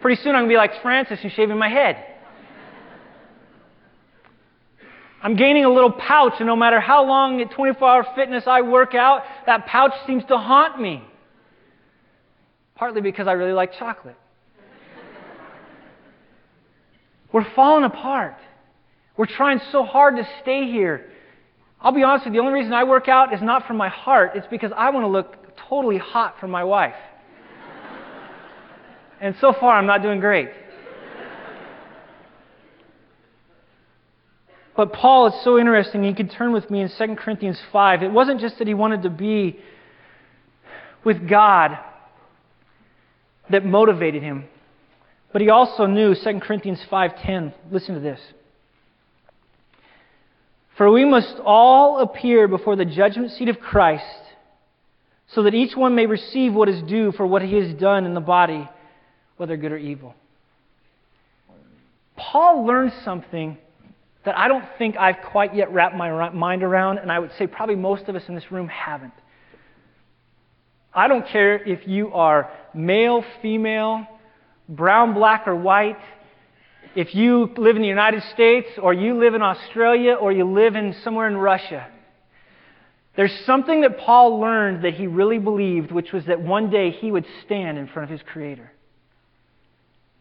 Pretty 0.00 0.20
soon 0.22 0.34
I'm 0.34 0.42
going 0.42 0.48
to 0.48 0.52
be 0.54 0.56
like 0.56 0.80
Francis 0.82 1.18
and 1.22 1.32
shaving 1.32 1.58
my 1.58 1.68
head. 1.68 2.04
I'm 5.22 5.36
gaining 5.36 5.66
a 5.66 5.70
little 5.70 5.92
pouch, 5.92 6.34
and 6.38 6.46
no 6.46 6.56
matter 6.56 6.80
how 6.80 7.04
long 7.04 7.40
at 7.42 7.50
24 7.50 7.86
hour 7.88 8.06
fitness 8.14 8.44
I 8.46 8.62
work 8.62 8.94
out, 8.94 9.22
that 9.44 9.66
pouch 9.66 9.92
seems 10.06 10.24
to 10.26 10.38
haunt 10.38 10.80
me 10.80 11.04
partly 12.80 13.02
because 13.02 13.28
I 13.28 13.32
really 13.32 13.52
like 13.52 13.74
chocolate. 13.78 14.16
We're 17.30 17.44
falling 17.54 17.84
apart. 17.84 18.36
We're 19.18 19.26
trying 19.26 19.60
so 19.70 19.84
hard 19.84 20.16
to 20.16 20.26
stay 20.40 20.64
here. 20.64 21.10
I'll 21.78 21.92
be 21.92 22.02
honest 22.02 22.24
with 22.24 22.34
you, 22.34 22.40
the 22.40 22.46
only 22.46 22.58
reason 22.58 22.72
I 22.72 22.84
work 22.84 23.06
out 23.06 23.34
is 23.34 23.42
not 23.42 23.66
from 23.66 23.76
my 23.76 23.90
heart, 23.90 24.30
it's 24.34 24.46
because 24.50 24.72
I 24.74 24.88
want 24.88 25.04
to 25.04 25.08
look 25.08 25.36
totally 25.68 25.98
hot 25.98 26.36
for 26.40 26.48
my 26.48 26.64
wife. 26.64 26.94
and 29.20 29.36
so 29.42 29.52
far, 29.52 29.76
I'm 29.76 29.86
not 29.86 30.00
doing 30.00 30.18
great. 30.18 30.48
But 34.74 34.94
Paul 34.94 35.26
is 35.26 35.34
so 35.44 35.58
interesting. 35.58 36.02
You 36.02 36.14
can 36.14 36.30
turn 36.30 36.54
with 36.54 36.70
me 36.70 36.80
in 36.80 36.90
2 36.96 37.16
Corinthians 37.16 37.60
5. 37.70 38.02
It 38.02 38.10
wasn't 38.10 38.40
just 38.40 38.56
that 38.58 38.66
he 38.66 38.72
wanted 38.72 39.02
to 39.02 39.10
be 39.10 39.60
with 41.04 41.28
God 41.28 41.76
that 43.50 43.64
motivated 43.64 44.22
him, 44.22 44.44
but 45.32 45.42
he 45.42 45.50
also 45.50 45.86
knew 45.86 46.14
2 46.14 46.40
Corinthians 46.40 46.82
5:10. 46.90 47.52
Listen 47.70 47.94
to 47.94 48.00
this. 48.00 48.20
For 50.76 50.90
we 50.90 51.04
must 51.04 51.36
all 51.44 51.98
appear 51.98 52.48
before 52.48 52.74
the 52.74 52.86
judgment 52.86 53.32
seat 53.32 53.48
of 53.48 53.60
Christ, 53.60 54.04
so 55.28 55.42
that 55.42 55.54
each 55.54 55.76
one 55.76 55.94
may 55.94 56.06
receive 56.06 56.54
what 56.54 56.68
is 56.68 56.82
due 56.82 57.12
for 57.12 57.26
what 57.26 57.42
he 57.42 57.56
has 57.56 57.74
done 57.74 58.06
in 58.06 58.14
the 58.14 58.20
body, 58.20 58.68
whether 59.36 59.56
good 59.56 59.72
or 59.72 59.76
evil. 59.76 60.14
Paul 62.16 62.66
learned 62.66 62.92
something 63.04 63.58
that 64.24 64.36
I 64.36 64.48
don't 64.48 64.64
think 64.76 64.96
I've 64.96 65.22
quite 65.30 65.54
yet 65.54 65.72
wrapped 65.72 65.96
my 65.96 66.30
mind 66.30 66.62
around, 66.62 66.98
and 66.98 67.10
I 67.10 67.18
would 67.18 67.32
say 67.38 67.46
probably 67.46 67.76
most 67.76 68.08
of 68.08 68.16
us 68.16 68.28
in 68.28 68.34
this 68.34 68.50
room 68.52 68.68
haven't. 68.68 69.14
I 70.92 71.08
don't 71.08 71.26
care 71.26 71.56
if 71.56 71.86
you 71.86 72.12
are 72.12 72.50
male, 72.74 73.24
female, 73.42 74.06
brown, 74.68 75.14
black, 75.14 75.46
or 75.46 75.54
white, 75.54 75.98
if 76.94 77.14
you 77.14 77.52
live 77.56 77.76
in 77.76 77.82
the 77.82 77.88
United 77.88 78.22
States, 78.34 78.68
or 78.82 78.92
you 78.92 79.18
live 79.18 79.34
in 79.34 79.42
Australia, 79.42 80.14
or 80.14 80.32
you 80.32 80.44
live 80.44 80.74
in 80.74 80.94
somewhere 81.04 81.28
in 81.28 81.36
Russia. 81.36 81.86
There's 83.16 83.34
something 83.44 83.82
that 83.82 83.98
Paul 83.98 84.40
learned 84.40 84.84
that 84.84 84.94
he 84.94 85.06
really 85.06 85.38
believed, 85.38 85.92
which 85.92 86.12
was 86.12 86.24
that 86.26 86.40
one 86.40 86.70
day 86.70 86.90
he 86.90 87.12
would 87.12 87.26
stand 87.44 87.78
in 87.78 87.86
front 87.86 88.10
of 88.10 88.18
his 88.18 88.26
Creator. 88.32 88.72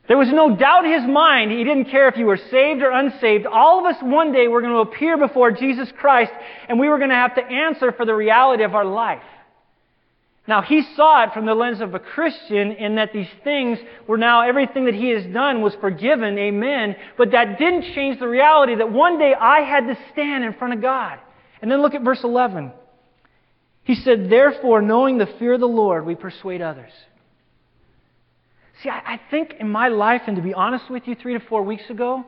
There 0.07 0.17
was 0.17 0.29
no 0.29 0.55
doubt 0.55 0.85
in 0.85 0.91
his 0.91 1.07
mind. 1.07 1.51
He 1.51 1.63
didn't 1.63 1.85
care 1.85 2.07
if 2.07 2.17
you 2.17 2.25
were 2.25 2.39
saved 2.49 2.81
or 2.81 2.89
unsaved. 2.89 3.45
All 3.45 3.79
of 3.79 3.85
us 3.85 4.01
one 4.01 4.31
day 4.31 4.47
were 4.47 4.61
going 4.61 4.73
to 4.73 4.91
appear 4.91 5.17
before 5.17 5.51
Jesus 5.51 5.91
Christ, 5.99 6.31
and 6.67 6.79
we 6.79 6.89
were 6.89 6.97
going 6.97 7.11
to 7.11 7.15
have 7.15 7.35
to 7.35 7.43
answer 7.43 7.91
for 7.91 8.05
the 8.05 8.15
reality 8.15 8.63
of 8.63 8.73
our 8.73 8.85
life. 8.85 9.21
Now, 10.50 10.63
he 10.63 10.82
saw 10.96 11.25
it 11.25 11.29
from 11.32 11.46
the 11.46 11.53
lens 11.53 11.79
of 11.79 11.94
a 11.94 12.00
Christian 12.00 12.72
in 12.72 12.96
that 12.96 13.13
these 13.13 13.29
things 13.44 13.77
were 14.08 14.18
now 14.18 14.41
everything 14.41 14.86
that 14.86 14.96
he 14.96 15.10
has 15.10 15.24
done 15.27 15.62
was 15.62 15.75
forgiven, 15.79 16.39
amen. 16.39 16.96
But 17.20 17.34
that 17.34 17.60
didn't 17.60 17.94
change 17.94 18.20
the 18.20 18.27
reality 18.27 18.74
that 18.74 18.91
one 18.91 19.20
day 19.20 19.36
I 19.39 19.60
had 19.60 19.82
to 19.82 19.96
stand 20.12 20.44
in 20.44 20.53
front 20.53 20.74
of 20.74 20.82
God. 20.82 21.20
And 21.62 21.70
then 21.70 21.84
look 21.84 21.94
at 21.94 22.01
verse 22.01 22.24
11. 22.24 22.72
He 23.84 23.94
said, 23.94 24.32
Therefore, 24.32 24.82
knowing 24.82 25.20
the 25.20 25.27
fear 25.38 25.53
of 25.53 25.60
the 25.60 25.68
Lord, 25.68 26.03
we 26.03 26.15
persuade 26.15 26.63
others. 26.63 26.94
See, 28.82 28.89
I, 28.89 29.22
think 29.29 29.53
in 29.60 29.70
my 29.70 29.89
life, 29.89 30.24
and 30.25 30.36
to 30.36 30.41
be 30.41 30.56
honest 30.56 30.89
with 30.89 31.08
you, 31.08 31.13
three 31.13 31.34
to 31.38 31.39
four 31.41 31.62
weeks 31.62 31.88
ago, 31.91 32.25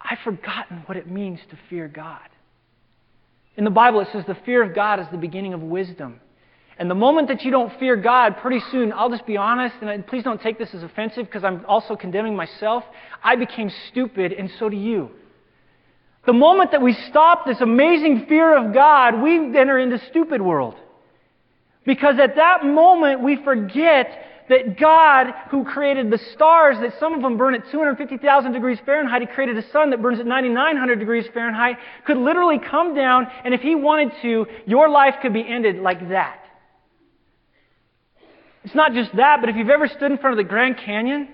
I've 0.00 0.20
forgotten 0.24 0.84
what 0.86 0.96
it 0.96 1.06
means 1.06 1.38
to 1.50 1.58
fear 1.68 1.86
God. 1.86 2.26
In 3.58 3.64
the 3.64 3.70
Bible, 3.70 4.00
it 4.00 4.08
says 4.10 4.24
the 4.26 4.38
fear 4.46 4.62
of 4.62 4.74
God 4.74 5.00
is 5.00 5.06
the 5.12 5.18
beginning 5.18 5.52
of 5.52 5.60
wisdom. 5.60 6.21
And 6.82 6.90
the 6.90 6.96
moment 6.96 7.28
that 7.28 7.44
you 7.44 7.52
don't 7.52 7.72
fear 7.78 7.94
God, 7.94 8.38
pretty 8.38 8.58
soon, 8.72 8.92
I'll 8.92 9.08
just 9.08 9.24
be 9.24 9.36
honest, 9.36 9.76
and 9.82 10.04
please 10.04 10.24
don't 10.24 10.42
take 10.42 10.58
this 10.58 10.74
as 10.74 10.82
offensive 10.82 11.26
because 11.26 11.44
I'm 11.44 11.64
also 11.68 11.94
condemning 11.94 12.34
myself. 12.34 12.82
I 13.22 13.36
became 13.36 13.70
stupid, 13.90 14.32
and 14.32 14.50
so 14.58 14.68
do 14.68 14.76
you. 14.76 15.08
The 16.26 16.32
moment 16.32 16.72
that 16.72 16.82
we 16.82 16.94
stop 17.08 17.46
this 17.46 17.60
amazing 17.60 18.26
fear 18.26 18.56
of 18.56 18.74
God, 18.74 19.22
we 19.22 19.36
enter 19.56 19.78
into 19.78 19.96
stupid 20.10 20.42
world. 20.42 20.74
Because 21.86 22.18
at 22.18 22.34
that 22.34 22.64
moment, 22.64 23.22
we 23.22 23.36
forget 23.44 24.46
that 24.48 24.76
God, 24.76 25.32
who 25.52 25.62
created 25.62 26.10
the 26.10 26.18
stars, 26.34 26.78
that 26.80 26.98
some 26.98 27.14
of 27.14 27.22
them 27.22 27.36
burn 27.36 27.54
at 27.54 27.70
250,000 27.70 28.50
degrees 28.50 28.80
Fahrenheit, 28.84 29.20
He 29.20 29.28
created 29.28 29.56
a 29.56 29.70
sun 29.70 29.90
that 29.90 30.02
burns 30.02 30.18
at 30.18 30.26
9,900 30.26 30.98
degrees 30.98 31.26
Fahrenheit, 31.32 31.76
could 32.04 32.16
literally 32.16 32.58
come 32.58 32.92
down, 32.92 33.28
and 33.44 33.54
if 33.54 33.60
He 33.60 33.76
wanted 33.76 34.10
to, 34.22 34.46
your 34.66 34.88
life 34.88 35.14
could 35.22 35.32
be 35.32 35.46
ended 35.46 35.76
like 35.76 36.08
that. 36.08 36.40
It's 38.64 38.74
not 38.74 38.92
just 38.92 39.14
that, 39.16 39.38
but 39.40 39.48
if 39.50 39.56
you've 39.56 39.70
ever 39.70 39.88
stood 39.88 40.10
in 40.10 40.18
front 40.18 40.38
of 40.38 40.44
the 40.44 40.48
Grand 40.48 40.76
Canyon, 40.78 41.28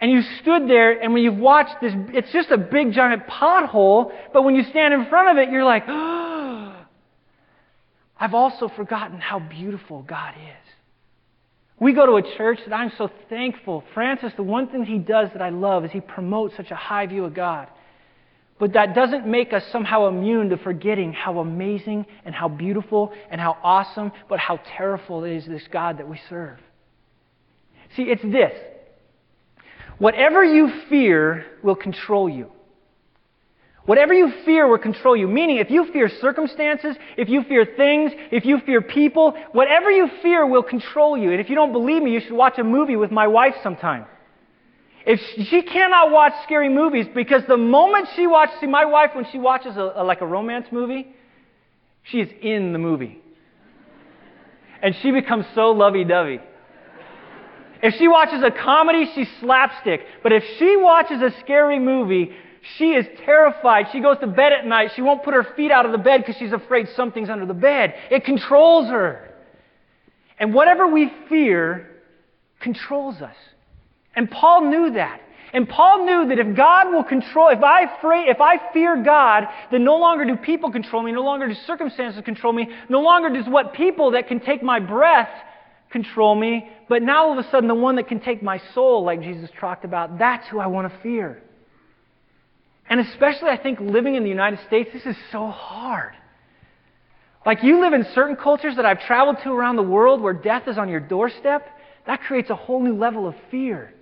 and 0.00 0.10
you 0.10 0.22
stood 0.42 0.68
there, 0.68 1.00
and 1.00 1.12
when 1.12 1.22
you've 1.22 1.36
watched 1.36 1.80
this, 1.80 1.92
it's 2.08 2.32
just 2.32 2.50
a 2.50 2.58
big 2.58 2.92
giant 2.92 3.26
pothole, 3.28 4.12
but 4.32 4.42
when 4.42 4.54
you 4.54 4.64
stand 4.64 4.92
in 4.92 5.06
front 5.06 5.30
of 5.30 5.42
it, 5.42 5.50
you're 5.50 5.64
like, 5.64 5.84
oh, 5.88 6.74
I've 8.18 8.34
also 8.34 8.68
forgotten 8.68 9.20
how 9.20 9.38
beautiful 9.38 10.02
God 10.02 10.34
is. 10.34 10.72
We 11.78 11.92
go 11.92 12.06
to 12.06 12.24
a 12.24 12.36
church 12.36 12.60
that 12.66 12.74
I'm 12.74 12.92
so 12.96 13.10
thankful. 13.28 13.82
Francis, 13.94 14.32
the 14.36 14.42
one 14.42 14.68
thing 14.68 14.84
he 14.84 14.98
does 14.98 15.30
that 15.32 15.42
I 15.42 15.48
love 15.48 15.84
is 15.84 15.90
he 15.90 16.00
promotes 16.00 16.56
such 16.56 16.70
a 16.70 16.76
high 16.76 17.06
view 17.06 17.24
of 17.24 17.34
God. 17.34 17.68
But 18.62 18.74
that 18.74 18.94
doesn't 18.94 19.26
make 19.26 19.52
us 19.52 19.64
somehow 19.72 20.06
immune 20.06 20.50
to 20.50 20.56
forgetting 20.56 21.12
how 21.12 21.40
amazing 21.40 22.06
and 22.24 22.32
how 22.32 22.46
beautiful 22.48 23.12
and 23.28 23.40
how 23.40 23.56
awesome, 23.60 24.12
but 24.28 24.38
how 24.38 24.60
terrible 24.76 25.24
is 25.24 25.44
this 25.44 25.64
God 25.72 25.98
that 25.98 26.08
we 26.08 26.20
serve. 26.30 26.58
See, 27.96 28.04
it's 28.04 28.22
this. 28.22 28.52
Whatever 29.98 30.44
you 30.44 30.72
fear 30.88 31.44
will 31.64 31.74
control 31.74 32.28
you. 32.28 32.52
Whatever 33.84 34.14
you 34.14 34.32
fear 34.44 34.68
will 34.68 34.78
control 34.78 35.16
you. 35.16 35.26
Meaning, 35.26 35.56
if 35.56 35.68
you 35.68 35.92
fear 35.92 36.08
circumstances, 36.20 36.94
if 37.16 37.28
you 37.28 37.42
fear 37.42 37.66
things, 37.76 38.12
if 38.30 38.44
you 38.44 38.60
fear 38.60 38.80
people, 38.80 39.36
whatever 39.50 39.90
you 39.90 40.08
fear 40.22 40.46
will 40.46 40.62
control 40.62 41.18
you. 41.18 41.32
And 41.32 41.40
if 41.40 41.50
you 41.50 41.56
don't 41.56 41.72
believe 41.72 42.00
me, 42.00 42.12
you 42.12 42.20
should 42.20 42.30
watch 42.30 42.60
a 42.60 42.64
movie 42.64 42.94
with 42.94 43.10
my 43.10 43.26
wife 43.26 43.56
sometime. 43.64 44.06
If 45.04 45.20
she 45.48 45.62
cannot 45.62 46.10
watch 46.10 46.32
scary 46.44 46.68
movies, 46.68 47.06
because 47.12 47.42
the 47.48 47.56
moment 47.56 48.08
she 48.14 48.26
watches, 48.26 48.54
see, 48.60 48.66
my 48.66 48.84
wife, 48.84 49.10
when 49.14 49.26
she 49.32 49.38
watches 49.38 49.76
a, 49.76 49.92
a, 49.96 50.04
like 50.04 50.20
a 50.20 50.26
romance 50.26 50.66
movie, 50.70 51.08
she 52.04 52.20
is 52.20 52.28
in 52.40 52.72
the 52.72 52.78
movie. 52.78 53.18
And 54.80 54.94
she 55.02 55.10
becomes 55.10 55.46
so 55.54 55.70
lovey 55.70 56.04
dovey. 56.04 56.40
If 57.82 57.94
she 57.94 58.06
watches 58.06 58.42
a 58.44 58.50
comedy, 58.50 59.10
she's 59.14 59.28
slapstick. 59.40 60.02
But 60.22 60.32
if 60.32 60.44
she 60.58 60.76
watches 60.76 61.20
a 61.20 61.32
scary 61.40 61.80
movie, 61.80 62.30
she 62.78 62.92
is 62.92 63.06
terrified. 63.24 63.86
She 63.90 64.00
goes 64.00 64.18
to 64.18 64.28
bed 64.28 64.52
at 64.52 64.64
night. 64.64 64.92
She 64.94 65.02
won't 65.02 65.24
put 65.24 65.34
her 65.34 65.46
feet 65.56 65.72
out 65.72 65.84
of 65.84 65.90
the 65.90 65.98
bed 65.98 66.18
because 66.20 66.36
she's 66.36 66.52
afraid 66.52 66.88
something's 66.94 67.28
under 67.28 67.46
the 67.46 67.54
bed. 67.54 67.94
It 68.10 68.24
controls 68.24 68.88
her. 68.88 69.30
And 70.38 70.54
whatever 70.54 70.86
we 70.86 71.10
fear 71.28 71.90
controls 72.60 73.20
us. 73.20 73.34
And 74.14 74.30
Paul 74.30 74.70
knew 74.70 74.92
that. 74.92 75.20
And 75.54 75.68
Paul 75.68 76.06
knew 76.06 76.28
that 76.28 76.38
if 76.38 76.56
God 76.56 76.92
will 76.92 77.04
control, 77.04 77.50
if 77.50 77.62
I, 77.62 77.84
if 77.84 78.40
I 78.40 78.72
fear 78.72 79.02
God, 79.02 79.44
then 79.70 79.84
no 79.84 79.98
longer 79.98 80.24
do 80.24 80.36
people 80.36 80.72
control 80.72 81.02
me, 81.02 81.12
no 81.12 81.22
longer 81.22 81.46
do 81.46 81.54
circumstances 81.66 82.22
control 82.24 82.54
me, 82.54 82.68
no 82.88 83.00
longer 83.00 83.28
does 83.28 83.46
what 83.46 83.74
people 83.74 84.12
that 84.12 84.28
can 84.28 84.40
take 84.40 84.62
my 84.62 84.80
breath 84.80 85.28
control 85.90 86.34
me, 86.34 86.70
but 86.88 87.02
now 87.02 87.26
all 87.26 87.38
of 87.38 87.44
a 87.44 87.50
sudden 87.50 87.68
the 87.68 87.74
one 87.74 87.96
that 87.96 88.08
can 88.08 88.18
take 88.18 88.42
my 88.42 88.60
soul, 88.74 89.04
like 89.04 89.20
Jesus 89.20 89.50
talked 89.60 89.84
about, 89.84 90.18
that's 90.18 90.48
who 90.48 90.58
I 90.58 90.66
want 90.68 90.90
to 90.90 90.98
fear. 91.00 91.42
And 92.88 92.98
especially, 93.00 93.50
I 93.50 93.58
think, 93.58 93.78
living 93.78 94.14
in 94.14 94.22
the 94.22 94.30
United 94.30 94.58
States, 94.66 94.88
this 94.92 95.04
is 95.04 95.16
so 95.30 95.48
hard. 95.48 96.14
Like, 97.44 97.62
you 97.62 97.80
live 97.80 97.92
in 97.92 98.06
certain 98.14 98.36
cultures 98.36 98.76
that 98.76 98.86
I've 98.86 99.00
traveled 99.00 99.36
to 99.44 99.50
around 99.50 99.76
the 99.76 99.82
world 99.82 100.20
where 100.20 100.32
death 100.32 100.66
is 100.66 100.78
on 100.78 100.88
your 100.88 101.00
doorstep, 101.00 101.66
that 102.06 102.22
creates 102.22 102.50
a 102.50 102.56
whole 102.56 102.82
new 102.82 102.96
level 102.96 103.28
of 103.28 103.34
fear. 103.50 103.92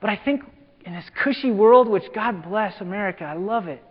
But 0.00 0.10
I 0.10 0.16
think 0.16 0.42
in 0.84 0.94
this 0.94 1.04
cushy 1.22 1.50
world, 1.50 1.88
which 1.88 2.12
God 2.14 2.42
bless 2.42 2.80
America, 2.80 3.24
I 3.24 3.34
love 3.34 3.68
it. 3.68 3.82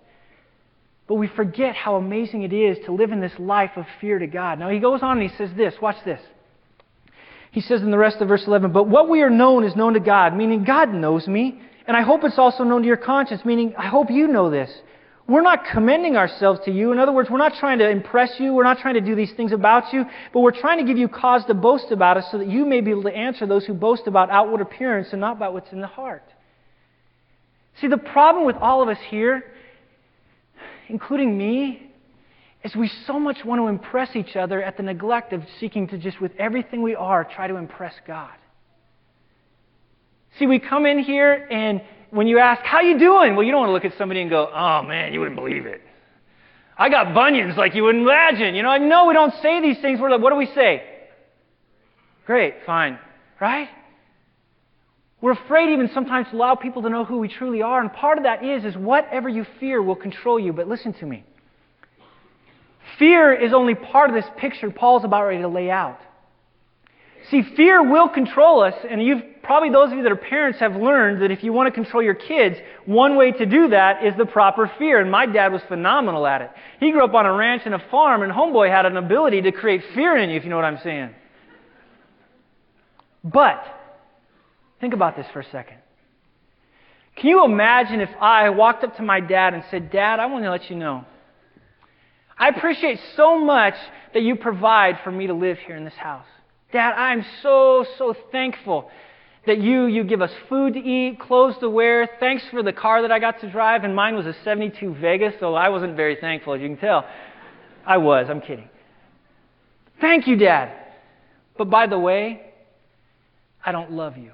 But 1.08 1.16
we 1.16 1.28
forget 1.28 1.76
how 1.76 1.96
amazing 1.96 2.44
it 2.44 2.54
is 2.54 2.78
to 2.86 2.92
live 2.92 3.12
in 3.12 3.20
this 3.20 3.38
life 3.40 3.72
of 3.76 3.86
fear 4.00 4.20
to 4.20 4.28
God. 4.28 4.60
Now, 4.60 4.70
he 4.70 4.80
goes 4.80 5.02
on 5.02 5.20
and 5.20 5.30
he 5.30 5.36
says 5.38 5.50
this 5.56 5.74
watch 5.82 5.98
this. 6.06 6.22
He 7.52 7.62
says 7.62 7.82
in 7.82 7.90
the 7.90 7.98
rest 7.98 8.18
of 8.22 8.28
verse 8.28 8.46
11, 8.46 8.72
But 8.72 8.88
what 8.88 9.10
we 9.10 9.22
are 9.22 9.30
known 9.30 9.64
is 9.64 9.76
known 9.76 9.94
to 9.94 10.00
God, 10.00 10.36
meaning 10.36 10.64
God 10.64 10.94
knows 10.94 11.28
me. 11.28 11.62
And 11.88 11.98
I 11.98 12.02
hope 12.02 12.24
it's 12.24 12.38
also 12.38 12.64
known 12.64 12.82
to 12.84 12.88
your 12.88 12.98
conscience, 12.98 13.44
meaning 13.44 13.74
I 13.76 13.88
hope 13.88 14.12
you 14.12 14.28
know 14.28 14.52
this. 14.52 14.70
We're 15.30 15.44
not 15.44 15.60
commending 15.72 16.18
ourselves 16.18 16.60
to 16.66 16.72
you. 16.72 16.92
In 16.92 16.98
other 16.98 17.12
words, 17.12 17.30
we're 17.30 17.38
not 17.38 17.54
trying 17.60 17.78
to 17.80 17.90
impress 17.90 18.40
you. 18.40 18.52
We're 18.52 18.64
not 18.64 18.80
trying 18.80 18.96
to 18.96 19.02
do 19.02 19.14
these 19.16 19.32
things 19.34 19.52
about 19.52 19.94
you, 19.94 20.06
but 20.34 20.40
we're 20.40 20.60
trying 20.60 20.80
to 20.80 20.84
give 20.84 20.98
you 20.98 21.08
cause 21.08 21.46
to 21.46 21.54
boast 21.54 21.92
about 21.92 22.18
us 22.18 22.26
so 22.32 22.40
that 22.40 22.48
you 22.48 22.66
may 22.66 22.82
be 22.82 22.90
able 22.90 23.04
to 23.04 23.16
answer 23.16 23.46
those 23.46 23.64
who 23.64 23.76
boast 23.76 24.08
about 24.08 24.32
outward 24.32 24.60
appearance 24.60 25.10
and 25.12 25.22
not 25.22 25.38
about 25.38 25.54
what's 25.54 25.72
in 25.72 25.82
the 25.82 25.88
heart. 25.88 26.24
See, 27.80 27.86
the 27.86 27.98
problem 27.98 28.46
with 28.46 28.56
all 28.56 28.82
of 28.82 28.90
us 28.90 28.98
here, 29.08 29.44
including 30.88 31.38
me, 31.38 31.92
is 32.64 32.76
we 32.76 32.90
so 33.06 33.20
much 33.20 33.46
want 33.46 33.62
to 33.62 33.68
impress 33.68 34.16
each 34.16 34.36
other 34.36 34.64
at 34.64 34.78
the 34.78 34.84
neglect 34.84 35.32
of 35.32 35.44
seeking 35.60 35.88
to 35.90 35.98
just, 36.00 36.20
with 36.20 36.32
everything 36.40 36.82
we 36.82 36.96
are, 36.96 37.24
try 37.24 37.48
to 37.48 37.56
impress 37.56 37.94
God. 38.08 38.34
See, 40.40 40.48
we 40.48 40.58
come 40.58 40.88
in 40.88 41.00
here 41.00 41.48
and 41.52 41.82
when 42.12 42.28
you 42.28 42.40
ask, 42.40 42.62
How 42.64 42.82
you 42.82 42.98
doing? 42.98 43.36
Well, 43.36 43.46
you 43.46 43.52
don't 43.52 43.62
want 43.62 43.70
to 43.70 43.74
look 43.74 43.86
at 43.86 43.98
somebody 43.98 44.22
and 44.22 44.30
go, 44.30 44.50
Oh 44.54 44.84
man, 44.84 45.14
you 45.14 45.20
wouldn't 45.20 45.38
believe 45.38 45.66
it. 45.66 45.82
I 46.80 46.88
got 46.88 47.14
bunions 47.14 47.58
like 47.58 47.76
you 47.76 47.84
wouldn't 47.84 48.06
imagine. 48.06 48.56
You 48.56 48.64
know, 48.64 48.70
I 48.70 48.78
know 48.78 49.06
we 49.06 49.14
don't 49.14 49.34
say 49.42 49.62
these 49.62 49.78
things. 49.80 50.00
We're 50.00 50.10
like, 50.10 50.22
what 50.22 50.30
do 50.30 50.38
we 50.38 50.46
say? 50.46 50.82
Great, 52.26 52.56
fine. 52.66 52.98
Right? 53.42 53.68
We're 55.20 55.34
afraid 55.34 55.74
even 55.74 55.90
sometimes 55.94 56.28
to 56.30 56.38
allow 56.38 56.56
people 56.56 56.82
to 56.84 56.90
know 56.90 57.04
who 57.04 57.18
we 57.18 57.28
truly 57.28 57.62
are. 57.62 57.82
And 57.82 57.92
part 57.92 58.18
of 58.18 58.24
that 58.24 58.46
is, 58.46 58.64
is 58.64 58.78
whatever 58.78 59.28
you 59.28 59.46
fear 59.60 59.82
will 59.82 59.98
control 59.98 60.40
you. 60.40 60.54
But 60.54 60.70
listen 60.70 60.94
to 60.94 61.06
me. 61.06 61.26
Fear 62.98 63.34
is 63.34 63.52
only 63.52 63.76
part 63.76 64.10
of 64.10 64.16
this 64.16 64.32
picture 64.38 64.72
Paul's 64.72 65.04
about 65.04 65.26
ready 65.26 65.42
to 65.42 65.50
lay 65.50 65.70
out. 65.70 66.00
See, 67.30 67.44
fear 67.56 67.84
will 67.84 68.10
control 68.10 68.62
us, 68.62 68.74
and 68.90 69.04
you've 69.04 69.22
probably 69.44 69.70
those 69.70 69.92
of 69.92 69.98
you 69.98 70.04
that 70.04 70.12
are 70.12 70.16
parents 70.16 70.60
have 70.60 70.76
learned 70.76 71.22
that 71.22 71.32
if 71.32 71.44
you 71.44 71.54
want 71.54 71.68
to 71.68 71.72
control 71.72 72.02
your 72.02 72.14
kids, 72.14 72.58
one 72.86 73.16
way 73.16 73.32
to 73.32 73.46
do 73.46 73.70
that 73.70 74.04
is 74.04 74.16
the 74.18 74.26
proper 74.26 74.72
fear. 74.80 75.00
And 75.00 75.12
my 75.12 75.26
dad 75.26 75.52
was 75.52 75.62
phenomenal 75.68 76.26
at 76.26 76.42
it. 76.42 76.52
He 76.80 76.92
grew 76.92 77.04
up 77.04 77.14
on 77.14 77.26
a 77.26 77.34
ranch 77.34 77.64
and 77.66 77.76
a 77.76 77.84
farm, 77.92 78.24
and 78.24 78.32
homeboy 78.32 78.70
had 78.70 78.86
an 78.86 78.98
ability 78.98 79.42
to 79.44 79.52
create 79.52 79.84
fear 79.94 80.18
in 80.18 80.30
you, 80.30 80.38
if 80.38 80.44
you 80.44 80.50
know 80.50 80.56
what 80.56 80.66
I'm 80.66 80.80
saying. 80.80 81.12
But 83.24 83.64
think 84.80 84.94
about 84.94 85.16
this 85.16 85.28
for 85.34 85.42
a 85.42 85.50
second. 85.52 85.78
Can 87.18 87.30
you 87.30 87.44
imagine 87.44 88.00
if 88.00 88.10
I 88.22 88.50
walked 88.50 88.84
up 88.84 88.96
to 88.96 89.04
my 89.04 89.20
dad 89.20 89.54
and 89.54 89.64
said, 89.70 89.92
Dad, 89.92 90.20
I 90.20 90.28
want 90.28 90.46
to 90.46 90.52
let 90.52 90.70
you 90.70 90.78
know 90.78 91.06
I 92.40 92.48
appreciate 92.48 93.00
so 93.18 93.38
much 93.38 93.76
that 94.14 94.24
you 94.24 94.38
provide 94.38 95.00
for 95.04 95.12
me 95.12 95.28
to 95.28 95.34
live 95.34 95.58
here 95.60 95.76
in 95.76 95.84
this 95.84 95.94
house. 95.94 96.26
Dad, 96.72 96.94
I'm 96.94 97.26
so, 97.42 97.86
so 97.98 98.16
thankful 98.32 98.90
that 99.48 99.60
you, 99.60 99.86
you 99.86 100.04
give 100.04 100.22
us 100.22 100.32
food 100.48 100.74
to 100.74 100.80
eat, 100.80 101.20
clothes 101.20 101.56
to 101.60 101.70
wear. 101.70 102.08
Thanks 102.20 102.44
for 102.52 102.62
the 102.62 102.74
car 102.74 103.02
that 103.02 103.12
I 103.12 103.20
got 103.20 103.42
to 103.42 103.50
drive, 103.50 103.84
and 103.84 103.96
mine 103.96 104.16
was 104.16 104.28
a 104.28 104.36
72 104.44 104.96
Vegas, 104.96 105.34
so 105.40 105.56
I 105.56 105.70
wasn't 105.70 105.96
very 105.96 106.16
thankful, 106.16 106.54
as 106.54 106.62
you 106.62 106.68
can 106.68 106.78
tell. 106.78 107.06
I 107.86 107.98
was, 107.98 108.28
I'm 108.30 108.42
kidding. 108.42 108.70
Thank 110.00 110.28
you, 110.28 110.36
Dad. 110.36 110.72
But 111.58 111.70
by 111.70 111.88
the 111.88 111.98
way, 111.98 112.42
I 113.66 113.72
don't 113.72 113.92
love 113.92 114.18
you. 114.18 114.32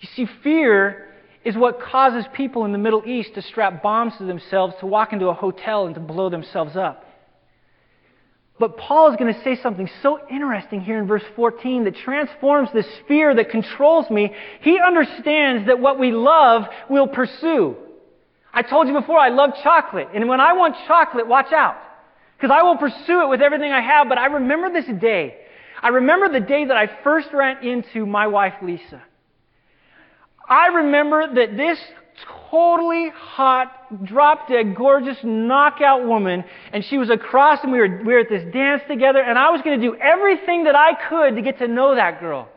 You 0.00 0.08
see, 0.16 0.26
fear 0.42 1.08
is 1.44 1.56
what 1.56 1.80
causes 1.80 2.24
people 2.34 2.64
in 2.64 2.72
the 2.72 2.78
Middle 2.78 3.04
East 3.06 3.34
to 3.34 3.42
strap 3.42 3.82
bombs 3.82 4.14
to 4.18 4.24
themselves, 4.24 4.74
to 4.80 4.86
walk 4.86 5.12
into 5.12 5.26
a 5.28 5.34
hotel, 5.34 5.86
and 5.86 5.94
to 5.94 6.00
blow 6.00 6.28
themselves 6.28 6.76
up. 6.76 7.01
But 8.62 8.76
Paul 8.76 9.10
is 9.10 9.16
going 9.16 9.34
to 9.34 9.42
say 9.42 9.60
something 9.60 9.90
so 10.04 10.20
interesting 10.30 10.82
here 10.82 10.96
in 11.00 11.08
verse 11.08 11.24
14 11.34 11.82
that 11.82 11.96
transforms 11.96 12.68
this 12.72 12.86
fear 13.08 13.34
that 13.34 13.50
controls 13.50 14.08
me. 14.08 14.32
He 14.60 14.78
understands 14.78 15.66
that 15.66 15.80
what 15.80 15.98
we 15.98 16.12
love 16.12 16.66
will 16.88 17.08
pursue. 17.08 17.74
I 18.54 18.62
told 18.62 18.86
you 18.86 18.94
before, 18.94 19.18
I 19.18 19.30
love 19.30 19.50
chocolate. 19.64 20.10
And 20.14 20.28
when 20.28 20.38
I 20.38 20.52
want 20.52 20.76
chocolate, 20.86 21.26
watch 21.26 21.52
out. 21.52 21.74
Because 22.36 22.56
I 22.56 22.62
will 22.62 22.76
pursue 22.76 23.22
it 23.22 23.28
with 23.30 23.42
everything 23.42 23.72
I 23.72 23.80
have. 23.80 24.08
But 24.08 24.18
I 24.18 24.26
remember 24.26 24.72
this 24.72 24.86
day. 25.00 25.38
I 25.82 25.88
remember 25.88 26.28
the 26.28 26.46
day 26.46 26.64
that 26.64 26.76
I 26.76 27.02
first 27.02 27.30
ran 27.32 27.66
into 27.66 28.06
my 28.06 28.28
wife, 28.28 28.54
Lisa. 28.62 29.02
I 30.48 30.68
remember 30.68 31.34
that 31.34 31.56
this 31.56 31.80
totally 32.50 33.10
hot, 33.14 34.04
drop 34.04 34.48
dead, 34.48 34.76
gorgeous, 34.76 35.16
knockout 35.22 36.06
woman, 36.06 36.44
and 36.72 36.84
she 36.84 36.98
was 36.98 37.10
across, 37.10 37.60
and 37.62 37.72
we 37.72 37.78
were, 37.78 38.02
we 38.04 38.12
were 38.12 38.20
at 38.20 38.28
this 38.28 38.52
dance 38.52 38.82
together, 38.88 39.20
and 39.20 39.38
I 39.38 39.50
was 39.50 39.62
going 39.62 39.80
to 39.80 39.86
do 39.86 39.96
everything 39.96 40.64
that 40.64 40.76
I 40.76 40.92
could 41.08 41.36
to 41.36 41.42
get 41.42 41.58
to 41.58 41.68
know 41.68 41.94
that 41.94 42.20
girl. 42.20 42.48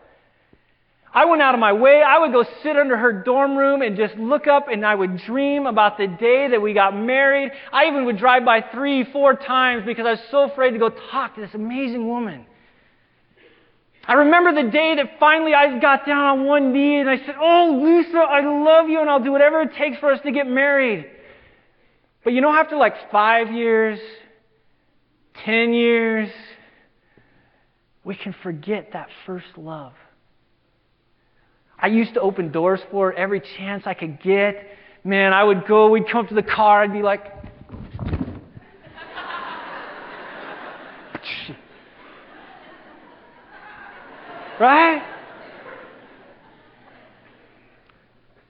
I 1.16 1.24
went 1.24 1.42
out 1.42 1.54
of 1.54 1.62
my 1.62 1.72
way. 1.72 2.04
I 2.06 2.20
would 2.20 2.34
go 2.34 2.44
sit 2.62 2.76
under 2.76 2.98
her 2.98 3.24
dorm 3.24 3.56
room 3.56 3.82
and 3.82 3.96
just 3.96 4.16
look 4.16 4.48
up 4.48 4.68
and 4.70 4.86
I 4.86 4.94
would 4.94 5.16
dream 5.20 5.66
about 5.66 5.98
the 5.98 6.08
day 6.08 6.50
that 6.50 6.62
we 6.62 6.74
got 6.74 6.94
married. 6.94 7.54
I 7.72 7.86
even 7.86 8.04
would 8.04 8.18
drive 8.18 8.44
by 8.44 8.60
three, 8.74 9.06
four 9.06 9.34
times 9.34 9.86
because 9.86 10.06
I 10.06 10.12
was 10.12 10.20
so 10.30 10.44
afraid 10.44 10.72
to 10.72 10.78
go 10.78 10.90
talk 10.90 11.36
to 11.36 11.42
this 11.42 11.54
amazing 11.54 12.06
woman. 12.06 12.46
I 14.08 14.14
remember 14.14 14.64
the 14.64 14.70
day 14.70 14.96
that 14.96 15.20
finally 15.20 15.54
I 15.54 15.80
got 15.80 16.06
down 16.06 16.24
on 16.24 16.46
one 16.46 16.74
knee 16.74 17.00
and 17.00 17.10
I 17.10 17.18
said, 17.18 17.36
Oh, 17.40 17.82
Lisa, 17.84 18.18
I 18.18 18.42
love 18.42 18.88
you 18.88 19.02
and 19.02 19.10
I'll 19.10 19.24
do 19.24 19.32
whatever 19.32 19.62
it 19.62 19.74
takes 19.76 19.98
for 19.98 20.12
us 20.12 20.20
to 20.24 20.32
get 20.32 20.48
married. 20.48 21.06
But 22.24 22.34
you 22.34 22.42
know, 22.42 22.52
after 22.52 22.78
like 22.78 23.12
five 23.12 23.52
years, 23.52 24.00
ten 25.44 25.74
years, 25.74 26.30
we 28.04 28.16
can 28.16 28.36
forget 28.44 28.90
that 28.94 29.10
first 29.26 29.58
love. 29.58 29.94
I 31.78 31.88
used 31.88 32.14
to 32.14 32.22
open 32.22 32.52
doors 32.52 32.80
for 32.92 33.12
her 33.12 33.14
every 33.18 33.42
chance 33.58 33.84
I 33.86 33.96
could 33.96 34.22
get. 34.22 34.56
Man, 35.04 35.34
I 35.34 35.44
would 35.44 35.68
go, 35.68 35.90
we'd 35.90 36.10
come 36.10 36.28
to 36.28 36.36
the 36.36 36.44
car, 36.44 36.84
I'd 36.84 36.94
be 36.94 37.02
like, 37.02 37.24
Right? 44.60 45.02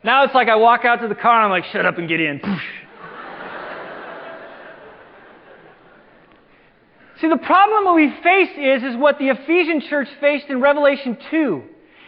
Now 0.04 0.24
it's 0.24 0.36
like 0.36 0.48
I 0.50 0.56
walk 0.56 0.86
out 0.86 1.02
to 1.02 1.08
the 1.08 1.16
car 1.16 1.36
and 1.36 1.46
I'm 1.46 1.50
like, 1.52 1.66
shut 1.72 1.86
up 1.86 1.98
and 1.98 2.08
get 2.08 2.20
in. 2.22 2.40
See, 7.22 7.30
the 7.30 7.38
problem 7.38 7.86
that 7.86 7.94
we 7.94 8.10
face 8.22 8.52
is, 8.58 8.84
is 8.84 8.98
what 8.98 9.18
the 9.18 9.30
Ephesian 9.30 9.82
church 9.82 10.10
faced 10.20 10.48
in 10.50 10.62
Revelation 10.62 11.18
2. 11.32 11.64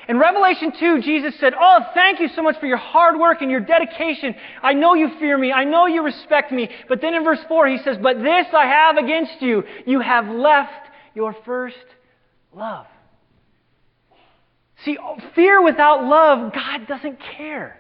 In 0.10 0.20
Revelation 0.20 0.72
2, 0.78 1.02
Jesus 1.02 1.40
said, 1.40 1.54
Oh, 1.60 1.80
thank 1.94 2.20
you 2.20 2.30
so 2.36 2.42
much 2.42 2.60
for 2.60 2.66
your 2.66 2.78
hard 2.78 3.18
work 3.20 3.42
and 3.42 3.50
your 3.50 3.60
dedication. 3.60 4.36
I 4.62 4.74
know 4.74 4.94
you 4.94 5.10
fear 5.20 5.38
me. 5.38 5.52
I 5.52 5.64
know 5.64 5.86
you 5.86 6.04
respect 6.04 6.52
me. 6.52 6.70
But 6.88 7.02
then 7.02 7.14
in 7.14 7.24
verse 7.24 7.40
4, 7.48 7.68
he 7.68 7.78
says, 7.80 7.98
But 8.02 8.18
this 8.18 8.48
I 8.54 8.66
have 8.66 8.98
against 8.98 9.42
you. 9.42 9.64
You 9.86 10.02
have 10.02 10.28
left 10.28 10.90
your 11.14 11.36
first 11.46 11.76
love. 12.54 12.86
See, 14.88 14.98
fear 15.36 15.62
without 15.62 16.06
love, 16.06 16.54
God 16.54 16.88
doesn't 16.88 17.20
care. 17.36 17.78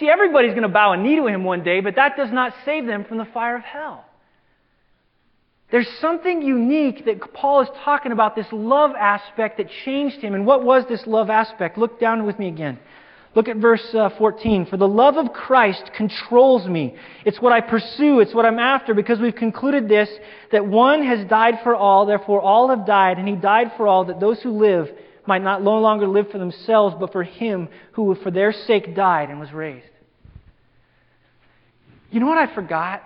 See, 0.00 0.08
everybody's 0.08 0.50
going 0.50 0.62
to 0.62 0.68
bow 0.68 0.92
a 0.92 0.96
knee 0.96 1.14
to 1.14 1.28
him 1.28 1.44
one 1.44 1.62
day, 1.62 1.80
but 1.80 1.94
that 1.94 2.16
does 2.16 2.32
not 2.32 2.52
save 2.64 2.86
them 2.86 3.04
from 3.04 3.18
the 3.18 3.24
fire 3.26 3.54
of 3.54 3.62
hell. 3.62 4.04
There's 5.70 5.88
something 6.00 6.42
unique 6.42 7.04
that 7.04 7.20
Paul 7.34 7.60
is 7.60 7.68
talking 7.84 8.10
about, 8.10 8.34
this 8.34 8.48
love 8.50 8.96
aspect 8.98 9.58
that 9.58 9.68
changed 9.84 10.16
him. 10.16 10.34
And 10.34 10.44
what 10.44 10.64
was 10.64 10.82
this 10.88 11.06
love 11.06 11.30
aspect? 11.30 11.78
Look 11.78 12.00
down 12.00 12.26
with 12.26 12.36
me 12.36 12.48
again. 12.48 12.80
Look 13.36 13.46
at 13.46 13.58
verse 13.58 13.86
uh, 13.94 14.10
14. 14.18 14.66
For 14.66 14.76
the 14.76 14.88
love 14.88 15.18
of 15.18 15.32
Christ 15.32 15.90
controls 15.96 16.66
me. 16.66 16.96
It's 17.24 17.40
what 17.40 17.52
I 17.52 17.60
pursue. 17.60 18.18
It's 18.18 18.34
what 18.34 18.44
I'm 18.44 18.58
after 18.58 18.92
because 18.92 19.20
we've 19.20 19.36
concluded 19.36 19.88
this 19.88 20.08
that 20.50 20.66
one 20.66 21.04
has 21.04 21.28
died 21.28 21.60
for 21.62 21.76
all, 21.76 22.06
therefore 22.06 22.40
all 22.40 22.70
have 22.70 22.86
died, 22.86 23.18
and 23.18 23.28
he 23.28 23.36
died 23.36 23.70
for 23.76 23.86
all, 23.86 24.06
that 24.06 24.18
those 24.18 24.42
who 24.42 24.50
live 24.50 24.88
might 25.28 25.42
not 25.42 25.62
no 25.62 25.78
longer 25.78 26.08
live 26.08 26.30
for 26.30 26.38
themselves, 26.38 26.96
but 26.98 27.12
for 27.12 27.22
him 27.22 27.68
who 27.92 28.14
for 28.16 28.30
their 28.30 28.52
sake 28.52 28.96
died 28.96 29.28
and 29.28 29.38
was 29.38 29.52
raised. 29.52 29.86
You 32.10 32.18
know 32.18 32.26
what 32.26 32.38
I 32.38 32.52
forgot? 32.54 33.02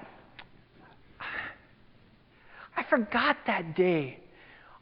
I 2.76 2.85
forgot 2.88 3.37
that 3.46 3.76
day 3.76 4.20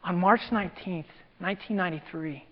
on 0.03 0.17
March 0.17 0.41
19th, 0.51 1.05
1993. 1.39 2.45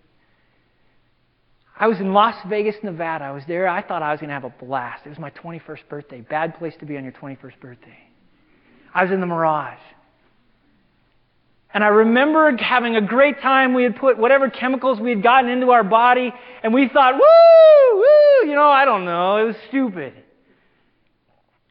I 1.78 1.88
was 1.88 2.00
in 2.00 2.12
Las 2.12 2.36
Vegas, 2.50 2.76
Nevada. 2.84 3.26
I 3.26 3.32
was 3.32 3.44
there. 3.48 3.68
I 3.68 3.82
thought 3.82 4.02
I 4.02 4.12
was 4.12 4.20
going 4.20 4.30
to 4.30 4.34
have 4.34 4.44
a 4.44 4.50
blast. 4.50 5.06
It 5.06 5.10
was 5.10 5.20
my 5.20 5.30
21st 5.30 5.88
birthday. 5.88 6.22
Bad 6.22 6.58
place 6.58 6.74
to 6.80 6.86
be 6.86 6.98
on 6.98 7.04
your 7.04 7.14
21st 7.14 7.60
birthday. 7.62 7.98
I 8.94 9.04
was 9.04 9.14
in 9.14 9.22
the 9.22 9.28
Mirage. 9.28 9.80
And 11.74 11.84
I 11.84 11.88
remember 11.88 12.56
having 12.58 12.96
a 12.96 13.02
great 13.02 13.42
time. 13.42 13.74
We 13.74 13.84
had 13.84 13.96
put 13.96 14.18
whatever 14.18 14.50
chemicals 14.50 15.00
we 15.00 15.12
had 15.12 15.22
gotten 15.22 15.50
into 15.50 15.70
our 15.70 15.84
body, 15.84 16.34
and 16.64 16.74
we 16.74 16.88
thought, 16.88 17.14
woo, 17.14 18.00
woo, 18.00 18.50
you 18.50 18.56
know, 18.56 18.70
I 18.70 18.86
don't 18.86 19.06
know. 19.06 19.38
It 19.38 19.44
was 19.44 19.56
stupid. 19.68 20.14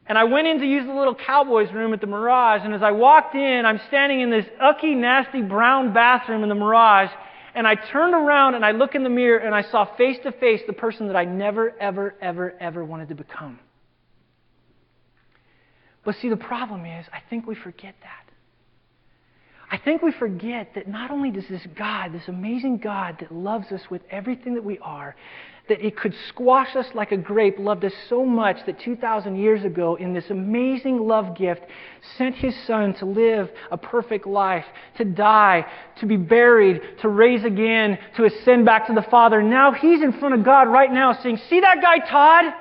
And 0.07 0.17
I 0.17 0.25
went 0.25 0.47
in 0.47 0.61
to 0.61 0.67
use 0.67 0.87
the 0.87 0.95
little 0.95 1.15
cowboys 1.15 1.71
room 1.73 1.93
at 1.93 2.01
the 2.01 2.07
Mirage, 2.07 2.63
and 2.65 2.73
as 2.73 2.83
I 2.83 2.93
walked 2.93 3.35
in, 3.35 3.67
I'm 3.67 3.81
standing 3.89 4.21
in 4.21 4.31
this 4.31 4.47
ucky, 4.61 4.95
nasty 4.95 5.43
brown 5.43 5.93
bathroom 5.93 6.43
in 6.45 6.49
the 6.49 6.55
Mirage, 6.55 7.11
and 7.55 7.67
I 7.67 7.75
turned 7.75 8.15
around 8.15 8.55
and 8.55 8.65
I 8.65 8.71
look 8.71 8.95
in 8.95 9.03
the 9.03 9.11
mirror 9.11 9.39
and 9.39 9.55
I 9.55 9.63
saw 9.63 9.85
face 9.97 10.17
to 10.23 10.33
face 10.33 10.61
the 10.67 10.73
person 10.73 11.09
that 11.09 11.17
I 11.17 11.25
never, 11.25 11.75
ever, 11.81 12.15
ever, 12.21 12.55
ever 12.61 12.85
wanted 12.85 13.09
to 13.09 13.17
become. 13.17 13.59
But 16.05 16.15
see, 16.17 16.29
the 16.29 16.37
problem 16.37 16.87
is, 16.87 17.05
I 17.13 17.21
think 17.29 17.47
we 17.47 17.57
forget 17.57 17.97
that. 18.03 18.28
I 19.71 19.77
think 19.77 20.03
we 20.03 20.13
forget 20.13 20.75
that 20.75 20.89
not 20.89 21.11
only 21.11 21.31
does 21.31 21.47
this 21.49 21.67
God, 21.77 22.13
this 22.13 22.29
amazing 22.29 22.79
God 22.79 23.19
that 23.21 23.31
loves 23.31 23.71
us 23.71 23.83
with 23.91 24.01
everything 24.11 24.55
that 24.55 24.65
we 24.65 24.79
are, 24.79 25.15
that 25.69 25.85
it 25.85 25.95
could 25.95 26.15
squash 26.29 26.75
us 26.75 26.87
like 26.95 27.13
a 27.13 27.17
grape, 27.19 27.59
loved 27.59 27.85
us 27.85 27.93
so 28.09 28.25
much 28.25 28.65
that 28.65 28.81
2,000 28.81 29.37
years 29.37 29.65
ago, 29.65 29.97
in 29.97 30.15
this 30.15 30.31
amazing 30.31 31.07
love 31.07 31.37
gift, 31.37 31.61
sent 32.17 32.35
his 32.35 32.55
son 32.67 32.95
to 32.95 33.05
live 33.05 33.51
a 33.71 33.77
perfect 33.77 34.27
life, 34.27 34.65
to 34.97 35.05
die, 35.05 35.67
to 36.01 36.07
be 36.07 36.17
buried, 36.17 36.81
to 37.03 37.09
raise 37.09 37.45
again, 37.45 37.99
to 38.17 38.25
ascend 38.25 38.65
back 38.65 38.87
to 38.87 38.95
the 38.95 39.03
Father. 39.11 39.43
Now 39.43 39.73
he's 39.73 40.01
in 40.01 40.13
front 40.15 40.35
of 40.35 40.43
God 40.43 40.69
right 40.69 40.91
now 40.91 41.13
saying, 41.23 41.39
See 41.51 41.61
that 41.61 41.83
guy, 41.83 41.99
Todd? 41.99 42.55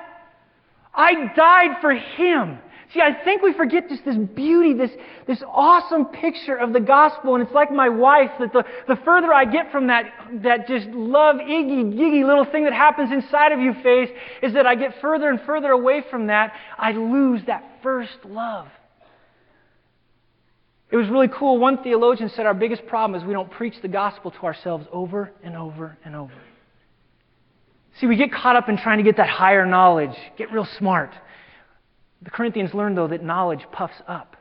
I 0.94 1.32
died 1.34 1.80
for 1.80 1.94
him. 1.94 2.58
See, 2.94 3.00
I 3.00 3.22
think 3.22 3.42
we 3.42 3.52
forget 3.52 3.88
just 3.90 4.04
this 4.04 4.16
beauty, 4.16 4.72
this, 4.72 4.90
this 5.26 5.42
awesome 5.46 6.06
picture 6.06 6.56
of 6.56 6.72
the 6.72 6.80
gospel. 6.80 7.34
And 7.34 7.44
it's 7.44 7.52
like 7.52 7.70
my 7.70 7.90
wife, 7.90 8.30
that 8.40 8.52
the, 8.52 8.64
the 8.86 8.96
further 9.04 9.32
I 9.32 9.44
get 9.44 9.70
from 9.70 9.88
that, 9.88 10.06
that 10.42 10.66
just 10.66 10.86
love, 10.88 11.36
iggy, 11.36 11.94
giggy 11.94 12.24
little 12.26 12.46
thing 12.46 12.64
that 12.64 12.72
happens 12.72 13.12
inside 13.12 13.52
of 13.52 13.60
you 13.60 13.74
phase, 13.82 14.08
is 14.42 14.54
that 14.54 14.66
I 14.66 14.74
get 14.74 14.94
further 15.02 15.28
and 15.28 15.38
further 15.42 15.70
away 15.70 16.02
from 16.10 16.28
that. 16.28 16.54
I 16.78 16.92
lose 16.92 17.42
that 17.46 17.62
first 17.82 18.24
love. 18.24 18.68
It 20.90 20.96
was 20.96 21.08
really 21.10 21.28
cool. 21.28 21.58
One 21.58 21.82
theologian 21.82 22.30
said 22.30 22.46
our 22.46 22.54
biggest 22.54 22.86
problem 22.86 23.20
is 23.20 23.26
we 23.26 23.34
don't 23.34 23.50
preach 23.50 23.74
the 23.82 23.88
gospel 23.88 24.30
to 24.30 24.40
ourselves 24.44 24.86
over 24.90 25.30
and 25.42 25.54
over 25.54 25.98
and 26.06 26.16
over. 26.16 26.32
See, 28.00 28.06
we 28.06 28.16
get 28.16 28.32
caught 28.32 28.56
up 28.56 28.70
in 28.70 28.78
trying 28.78 28.96
to 28.98 29.04
get 29.04 29.18
that 29.18 29.28
higher 29.28 29.66
knowledge, 29.66 30.16
get 30.38 30.50
real 30.52 30.66
smart. 30.78 31.10
The 32.22 32.30
Corinthians 32.30 32.74
learned, 32.74 32.96
though, 32.98 33.08
that 33.08 33.22
knowledge 33.22 33.64
puffs 33.72 34.00
up. 34.06 34.36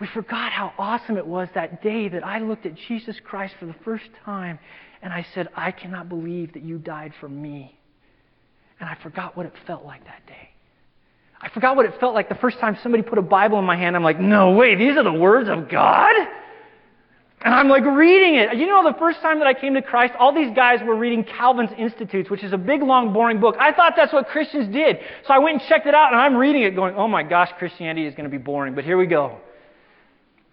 We 0.00 0.06
forgot 0.08 0.52
how 0.52 0.72
awesome 0.76 1.16
it 1.16 1.26
was 1.26 1.48
that 1.54 1.82
day 1.82 2.08
that 2.08 2.24
I 2.26 2.40
looked 2.40 2.66
at 2.66 2.74
Jesus 2.88 3.16
Christ 3.24 3.54
for 3.58 3.66
the 3.66 3.76
first 3.84 4.04
time 4.24 4.58
and 5.02 5.12
I 5.12 5.24
said, 5.34 5.48
I 5.54 5.70
cannot 5.70 6.08
believe 6.08 6.54
that 6.54 6.62
you 6.62 6.78
died 6.78 7.12
for 7.20 7.28
me. 7.28 7.78
And 8.80 8.88
I 8.88 8.96
forgot 9.02 9.36
what 9.36 9.46
it 9.46 9.52
felt 9.66 9.84
like 9.84 10.04
that 10.04 10.26
day. 10.26 10.50
I 11.40 11.48
forgot 11.50 11.76
what 11.76 11.86
it 11.86 11.98
felt 12.00 12.14
like 12.14 12.28
the 12.28 12.34
first 12.34 12.58
time 12.58 12.76
somebody 12.82 13.02
put 13.02 13.18
a 13.18 13.22
Bible 13.22 13.58
in 13.58 13.64
my 13.64 13.76
hand. 13.76 13.94
I'm 13.94 14.02
like, 14.02 14.18
no 14.18 14.52
way, 14.52 14.74
these 14.74 14.96
are 14.96 15.04
the 15.04 15.12
words 15.12 15.48
of 15.48 15.68
God? 15.68 16.14
And 17.44 17.54
I'm 17.54 17.68
like 17.68 17.84
reading 17.84 18.36
it. 18.36 18.56
You 18.56 18.66
know, 18.66 18.90
the 18.90 18.98
first 18.98 19.20
time 19.20 19.38
that 19.40 19.46
I 19.46 19.52
came 19.52 19.74
to 19.74 19.82
Christ, 19.82 20.14
all 20.18 20.34
these 20.34 20.50
guys 20.56 20.80
were 20.82 20.96
reading 20.96 21.24
Calvin's 21.24 21.72
Institutes, 21.76 22.30
which 22.30 22.42
is 22.42 22.54
a 22.54 22.58
big, 22.58 22.82
long, 22.82 23.12
boring 23.12 23.38
book. 23.38 23.56
I 23.60 23.70
thought 23.70 23.92
that's 23.96 24.14
what 24.14 24.28
Christians 24.28 24.72
did. 24.72 24.98
So 25.26 25.34
I 25.34 25.38
went 25.38 25.60
and 25.60 25.68
checked 25.68 25.86
it 25.86 25.94
out, 25.94 26.12
and 26.12 26.20
I'm 26.20 26.36
reading 26.36 26.62
it 26.62 26.74
going, 26.74 26.94
oh 26.94 27.06
my 27.06 27.22
gosh, 27.22 27.50
Christianity 27.58 28.06
is 28.06 28.14
going 28.14 28.24
to 28.24 28.30
be 28.30 28.42
boring, 28.42 28.74
but 28.74 28.84
here 28.84 28.96
we 28.96 29.06
go. 29.06 29.36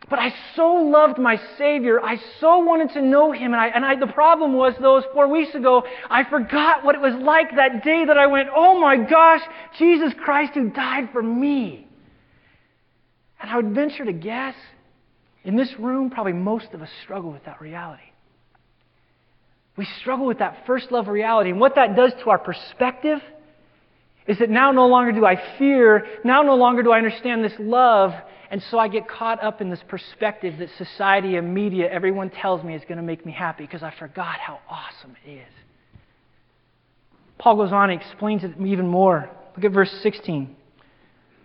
But 0.10 0.19
I 0.19 0.34
so 0.58 0.67
loved 0.73 1.17
my 1.17 1.39
Savior. 1.58 2.04
I 2.04 2.17
so 2.41 2.60
wanted 2.60 2.89
to 2.95 3.01
know 3.01 3.32
Him. 3.32 3.54
And, 3.54 3.62
I, 3.62 3.67
and 3.67 3.86
I, 3.86 3.95
the 3.95 4.12
problem 4.12 4.51
was, 4.54 4.73
those 4.82 5.06
four 5.13 5.30
weeks 5.30 5.56
ago, 5.56 5.86
I 6.10 6.25
forgot 6.25 6.84
what 6.84 6.95
it 6.95 7.01
was 7.01 7.13
like 7.13 7.56
that 7.56 7.86
day 7.86 8.04
that 8.04 8.17
I 8.17 8.27
went, 8.27 8.49
oh 8.54 8.77
my 8.77 8.97
gosh, 8.97 9.41
Jesus 9.80 10.12
Christ 10.21 10.56
who 10.56 10.69
died 10.71 11.08
for 11.13 11.23
me. 11.23 11.88
And 13.39 13.49
I 13.49 13.56
would 13.56 13.73
venture 13.73 14.04
to 14.04 14.12
guess 14.12 14.56
in 15.43 15.56
this 15.56 15.73
room, 15.80 16.10
probably 16.10 16.34
most 16.34 16.67
of 16.73 16.82
us 16.82 16.89
struggle 17.04 17.32
with 17.32 17.45
that 17.45 17.62
reality. 17.62 18.04
We 19.75 19.88
struggle 19.99 20.25
with 20.25 20.39
that 20.39 20.63
first 20.67 20.91
love 20.91 21.08
reality. 21.08 21.49
And 21.49 21.60
what 21.60 21.75
that 21.75 21.95
does 21.95 22.13
to 22.23 22.30
our 22.30 22.38
perspective 22.38 23.19
is 24.27 24.38
that 24.39 24.49
now 24.49 24.71
no 24.71 24.88
longer 24.88 25.12
do 25.12 25.25
I 25.25 25.41
fear, 25.58 26.06
now 26.23 26.43
no 26.43 26.56
longer 26.56 26.84
do 26.84 26.91
I 26.91 26.97
understand 26.97 27.43
this 27.43 27.54
love, 27.58 28.13
and 28.51 28.62
so 28.69 28.77
I 28.77 28.89
get 28.89 29.08
caught 29.08 29.41
up 29.41 29.62
in 29.62 29.69
this 29.69 29.80
perspective 29.88 30.60
that 30.60 30.69
society 30.77 31.38
and 31.38 31.54
media, 31.54 31.89
everyone 31.89 32.30
tells 32.30 32.63
me 32.63 32.75
is 32.75 32.84
going 32.84 32.97
to 32.97 33.04
make 33.04 33.25
me 33.25 33.32
happy 33.32 33.63
because 33.63 33.82
I 33.82 33.93
forgot 33.97 34.39
how 34.39 34.60
awesome 34.69 35.15
it 35.25 35.30
is. 35.30 35.54
Paul 37.39 37.56
goes 37.56 37.71
on 37.71 37.89
and 37.89 37.99
explains 37.99 38.43
it 38.43 38.51
even 38.63 38.88
more. 38.88 39.30
Look 39.56 39.65
at 39.65 39.71
verse 39.71 39.91
16. 40.04 40.56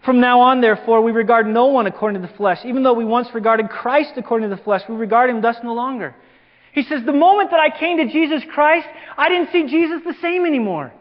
From 0.07 0.21
now 0.21 0.43
on, 0.43 0.61
therefore, 0.61 1.03
we 1.03 1.11
regard 1.11 1.49
no 1.49 1.67
one 1.67 1.89
according 1.89 2.23
to 2.23 2.29
the 2.29 2.33
flesh. 2.35 2.61
Even 2.65 2.85
though 2.85 2.93
we 2.93 3.05
once 3.05 3.27
regarded 3.35 3.69
Christ 3.69 4.13
according 4.17 4.49
to 4.49 4.55
the 4.55 4.63
flesh, 4.63 4.83
we 4.89 4.95
regard 4.95 5.29
him 5.29 5.43
thus 5.43 5.57
no 5.65 5.75
longer. 5.75 6.15
He 6.73 6.85
says, 6.85 7.03
The 7.05 7.13
moment 7.13 7.51
that 7.51 7.59
I 7.59 7.77
came 7.77 7.97
to 7.97 8.07
Jesus 8.07 8.45
Christ, 8.55 8.87
I 9.19 9.29
didn't 9.29 9.51
see 9.51 9.67
Jesus 9.67 10.03
the 10.07 10.15
same 10.23 10.47
anymore. 10.47 10.93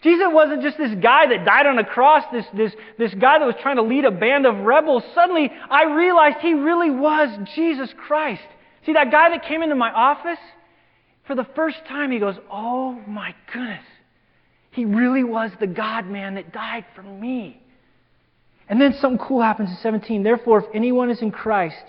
Jesus 0.00 0.28
wasn't 0.30 0.62
just 0.62 0.78
this 0.78 0.94
guy 1.02 1.26
that 1.26 1.44
died 1.44 1.66
on 1.66 1.76
a 1.78 1.84
cross, 1.84 2.22
this, 2.32 2.46
this, 2.56 2.72
this 2.98 3.12
guy 3.14 3.40
that 3.40 3.46
was 3.46 3.56
trying 3.62 3.76
to 3.76 3.82
lead 3.82 4.04
a 4.04 4.12
band 4.12 4.46
of 4.46 4.58
rebels. 4.58 5.02
Suddenly, 5.12 5.50
I 5.68 5.96
realized 5.96 6.36
he 6.40 6.54
really 6.54 6.90
was 6.90 7.28
Jesus 7.56 7.92
Christ. 8.06 8.46
See, 8.84 8.92
that 8.92 9.10
guy 9.10 9.30
that 9.30 9.44
came 9.44 9.64
into 9.64 9.74
my 9.74 9.90
office, 9.90 10.38
for 11.26 11.34
the 11.34 11.48
first 11.56 11.78
time, 11.88 12.12
he 12.12 12.20
goes, 12.20 12.36
Oh 12.48 12.92
my 13.08 13.34
goodness. 13.52 13.82
He 14.70 14.84
really 14.84 15.24
was 15.24 15.50
the 15.58 15.66
God 15.66 16.06
man 16.06 16.36
that 16.36 16.52
died 16.52 16.84
for 16.94 17.02
me. 17.02 17.60
And 18.68 18.80
then 18.80 18.94
something 19.00 19.24
cool 19.24 19.42
happens 19.42 19.70
in 19.70 19.76
17. 19.76 20.22
Therefore, 20.22 20.60
if 20.60 20.66
anyone 20.74 21.10
is 21.10 21.22
in 21.22 21.30
Christ, 21.30 21.84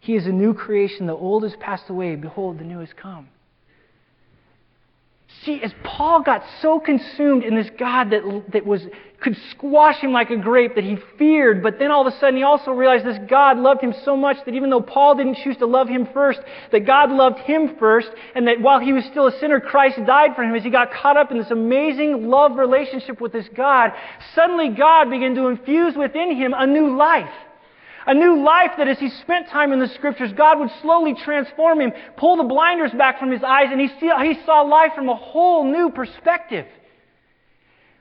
he 0.00 0.14
is 0.14 0.26
a 0.26 0.32
new 0.32 0.54
creation. 0.54 1.06
The 1.06 1.14
old 1.14 1.42
has 1.42 1.54
passed 1.60 1.90
away. 1.90 2.16
Behold, 2.16 2.58
the 2.58 2.64
new 2.64 2.78
has 2.78 2.92
come. 2.96 3.28
See, 5.44 5.60
as 5.62 5.72
Paul 5.84 6.22
got 6.22 6.42
so 6.62 6.80
consumed 6.80 7.44
in 7.44 7.54
this 7.54 7.68
God 7.78 8.10
that, 8.10 8.44
that 8.52 8.64
was, 8.64 8.82
could 9.20 9.36
squash 9.50 9.96
him 9.96 10.12
like 10.12 10.30
a 10.30 10.36
grape 10.36 10.76
that 10.76 10.84
he 10.84 10.96
feared, 11.18 11.60
but 11.60 11.78
then 11.80 11.90
all 11.90 12.06
of 12.06 12.12
a 12.12 12.16
sudden 12.18 12.36
he 12.36 12.44
also 12.44 12.70
realized 12.70 13.04
this 13.04 13.18
God 13.28 13.58
loved 13.58 13.82
him 13.82 13.92
so 14.04 14.16
much 14.16 14.36
that 14.44 14.54
even 14.54 14.70
though 14.70 14.80
Paul 14.80 15.16
didn't 15.16 15.38
choose 15.42 15.56
to 15.56 15.66
love 15.66 15.88
him 15.88 16.06
first, 16.14 16.40
that 16.70 16.86
God 16.86 17.10
loved 17.10 17.40
him 17.40 17.76
first, 17.80 18.08
and 18.36 18.46
that 18.46 18.60
while 18.60 18.78
he 18.78 18.92
was 18.92 19.04
still 19.06 19.26
a 19.26 19.38
sinner, 19.40 19.58
Christ 19.58 19.98
died 20.06 20.36
for 20.36 20.44
him. 20.44 20.54
As 20.54 20.62
he 20.62 20.70
got 20.70 20.92
caught 20.92 21.16
up 21.16 21.32
in 21.32 21.38
this 21.38 21.50
amazing 21.50 22.28
love 22.28 22.56
relationship 22.56 23.20
with 23.20 23.32
this 23.32 23.48
God, 23.56 23.90
suddenly 24.36 24.68
God 24.68 25.10
began 25.10 25.34
to 25.34 25.48
infuse 25.48 25.96
within 25.96 26.36
him 26.36 26.54
a 26.56 26.66
new 26.66 26.96
life. 26.96 27.30
A 28.06 28.14
new 28.14 28.42
life 28.42 28.70
that 28.78 28.88
as 28.88 28.98
he 28.98 29.10
spent 29.10 29.48
time 29.48 29.72
in 29.72 29.80
the 29.80 29.88
scriptures, 29.88 30.32
God 30.32 30.60
would 30.60 30.70
slowly 30.80 31.14
transform 31.14 31.80
him, 31.80 31.92
pull 32.16 32.36
the 32.36 32.44
blinders 32.44 32.92
back 32.92 33.18
from 33.18 33.32
his 33.32 33.42
eyes, 33.42 33.66
and 33.70 33.80
he, 33.80 34.44
saw 34.46 34.62
life 34.62 34.92
from 34.94 35.08
a 35.08 35.14
whole 35.14 35.64
new 35.64 35.90
perspective. 35.90 36.66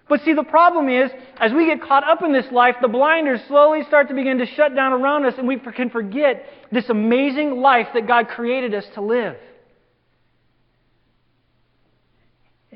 But 0.09 0.23
see, 0.23 0.33
the 0.33 0.43
problem 0.43 0.87
is, 0.89 1.11
as 1.37 1.51
we 1.51 1.65
get 1.65 1.81
caught 1.81 2.03
up 2.03 2.23
in 2.23 2.31
this 2.31 2.49
life, 2.51 2.75
the 2.81 2.87
blinders 2.87 3.41
slowly 3.47 3.83
start 3.83 4.07
to 4.07 4.13
begin 4.13 4.37
to 4.37 4.45
shut 4.45 4.73
down 4.73 4.93
around 4.93 5.25
us, 5.25 5.33
and 5.37 5.47
we 5.47 5.57
can 5.57 5.89
forget 5.89 6.45
this 6.71 6.89
amazing 6.89 7.59
life 7.59 7.87
that 7.93 8.07
God 8.07 8.29
created 8.29 8.73
us 8.73 8.85
to 8.93 9.01
live. 9.01 9.35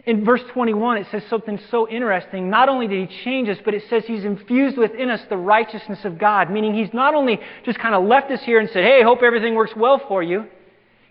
in 0.05 0.25
verse 0.25 0.41
21, 0.51 0.97
it 0.97 1.07
says 1.11 1.23
something 1.29 1.59
so 1.69 1.87
interesting. 1.87 2.49
Not 2.49 2.69
only 2.69 2.87
did 2.87 3.07
he 3.07 3.23
change 3.23 3.49
us, 3.49 3.57
but 3.63 3.73
it 3.73 3.83
says 3.89 4.03
he's 4.05 4.23
infused 4.23 4.77
within 4.77 5.09
us 5.09 5.21
the 5.29 5.37
righteousness 5.37 6.03
of 6.05 6.17
God, 6.17 6.49
meaning 6.49 6.73
he's 6.73 6.93
not 6.93 7.13
only 7.13 7.39
just 7.65 7.77
kind 7.77 7.93
of 7.93 8.03
left 8.03 8.31
us 8.31 8.41
here 8.41 8.59
and 8.59 8.69
said, 8.69 8.83
hey, 8.83 9.03
hope 9.03 9.21
everything 9.21 9.53
works 9.53 9.73
well 9.75 10.01
for 10.07 10.23
you. 10.23 10.45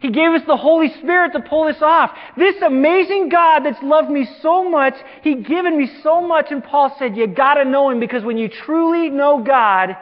He 0.01 0.11
gave 0.11 0.31
us 0.31 0.41
the 0.47 0.57
Holy 0.57 0.93
Spirit 1.01 1.33
to 1.35 1.41
pull 1.41 1.67
this 1.67 1.83
off. 1.83 2.11
This 2.37 2.57
amazing 2.63 3.29
God 3.29 3.61
that's 3.61 3.83
loved 3.83 4.11
me 4.11 4.27
so 4.41 4.69
much, 4.69 4.95
He 5.23 5.37
given 5.37 5.77
me 5.77 5.91
so 6.03 6.23
much, 6.23 6.47
and 6.51 6.65
Paul 6.65 6.97
said, 6.99 7.17
you 7.17 7.27
gotta 7.27 7.65
know 7.67 7.91
Him 7.91 8.01
because 8.01 8.25
when 8.25 8.39
you 8.39 8.49
truly 8.49 9.11
know 9.11 9.43
God, 9.43 9.97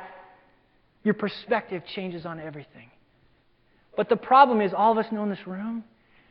your 1.02 1.14
perspective 1.14 1.82
changes 1.94 2.24
on 2.24 2.38
everything. 2.38 2.90
But 3.96 4.08
the 4.08 4.16
problem 4.16 4.60
is, 4.60 4.72
all 4.72 4.92
of 4.92 4.98
us 4.98 5.10
know 5.10 5.24
in 5.24 5.30
this 5.30 5.46
room, 5.46 5.82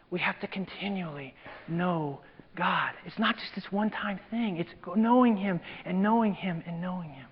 we 0.10 0.22
have 0.22 0.40
to 0.40 0.48
continually 0.48 1.34
know 1.68 2.22
God. 2.56 2.92
It's 3.06 3.20
not 3.20 3.36
just 3.38 3.54
this 3.54 3.70
one 3.70 3.90
time 3.90 4.20
thing, 4.32 4.58
it's 4.58 4.70
knowing 4.96 5.36
Him 5.36 5.60
and 5.84 6.02
knowing 6.02 6.34
Him 6.34 6.64
and 6.66 6.82
knowing 6.82 7.10
Him. 7.10 7.28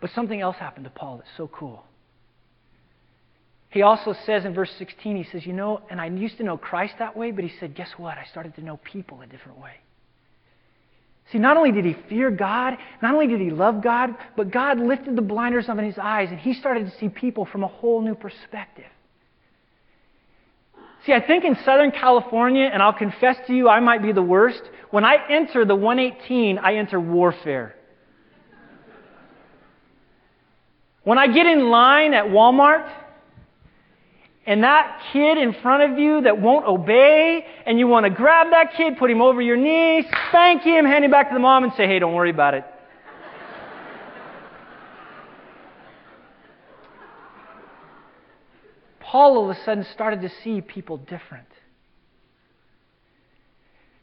But 0.00 0.10
something 0.10 0.40
else 0.40 0.56
happened 0.56 0.84
to 0.84 0.90
Paul 0.90 1.18
that's 1.18 1.30
so 1.36 1.46
cool. 1.46 1.84
He 3.70 3.82
also 3.82 4.14
says 4.24 4.44
in 4.44 4.54
verse 4.54 4.70
16, 4.78 5.16
he 5.16 5.24
says, 5.24 5.44
You 5.44 5.52
know, 5.52 5.82
and 5.90 6.00
I 6.00 6.06
used 6.06 6.38
to 6.38 6.42
know 6.42 6.56
Christ 6.56 6.94
that 6.98 7.16
way, 7.16 7.30
but 7.30 7.44
he 7.44 7.52
said, 7.60 7.74
Guess 7.74 7.90
what? 7.96 8.16
I 8.16 8.24
started 8.30 8.54
to 8.56 8.62
know 8.62 8.78
people 8.78 9.20
a 9.20 9.26
different 9.26 9.58
way. 9.58 9.74
See, 11.30 11.38
not 11.38 11.58
only 11.58 11.72
did 11.72 11.84
he 11.84 11.94
fear 12.08 12.30
God, 12.30 12.78
not 13.02 13.12
only 13.12 13.26
did 13.26 13.40
he 13.40 13.50
love 13.50 13.82
God, 13.82 14.14
but 14.34 14.50
God 14.50 14.80
lifted 14.80 15.14
the 15.14 15.22
blinders 15.22 15.68
off 15.68 15.76
of 15.76 15.84
his 15.84 15.98
eyes 15.98 16.30
and 16.30 16.38
he 16.38 16.54
started 16.54 16.90
to 16.90 16.98
see 16.98 17.10
people 17.10 17.44
from 17.44 17.64
a 17.64 17.66
whole 17.66 18.00
new 18.00 18.14
perspective. 18.14 18.86
See, 21.04 21.12
I 21.12 21.20
think 21.20 21.44
in 21.44 21.56
Southern 21.64 21.90
California, 21.90 22.68
and 22.72 22.82
I'll 22.82 22.94
confess 22.94 23.36
to 23.46 23.54
you, 23.54 23.68
I 23.68 23.80
might 23.80 24.02
be 24.02 24.12
the 24.12 24.22
worst. 24.22 24.62
When 24.90 25.04
I 25.04 25.16
enter 25.28 25.64
the 25.64 25.74
118, 25.74 26.58
I 26.58 26.74
enter 26.76 26.98
warfare. 26.98 27.74
When 31.04 31.18
I 31.18 31.26
get 31.26 31.46
in 31.46 31.68
line 31.68 32.14
at 32.14 32.24
Walmart, 32.24 32.90
and 34.48 34.64
that 34.64 35.02
kid 35.12 35.36
in 35.36 35.52
front 35.60 35.92
of 35.92 35.98
you 35.98 36.22
that 36.22 36.40
won't 36.40 36.66
obey, 36.66 37.44
and 37.66 37.78
you 37.78 37.86
want 37.86 38.04
to 38.04 38.10
grab 38.10 38.46
that 38.50 38.72
kid, 38.74 38.96
put 38.96 39.10
him 39.10 39.20
over 39.20 39.42
your 39.42 39.58
knee, 39.58 40.02
spank 40.30 40.62
him, 40.62 40.86
hand 40.86 41.04
him 41.04 41.10
back 41.10 41.28
to 41.28 41.34
the 41.34 41.38
mom, 41.38 41.64
and 41.64 41.72
say, 41.74 41.86
hey, 41.86 41.98
don't 41.98 42.14
worry 42.14 42.30
about 42.30 42.54
it. 42.54 42.64
Paul 49.00 49.36
all 49.36 49.50
of 49.50 49.56
a 49.56 49.64
sudden 49.64 49.86
started 49.92 50.22
to 50.22 50.30
see 50.42 50.62
people 50.62 50.96
different. 50.96 51.48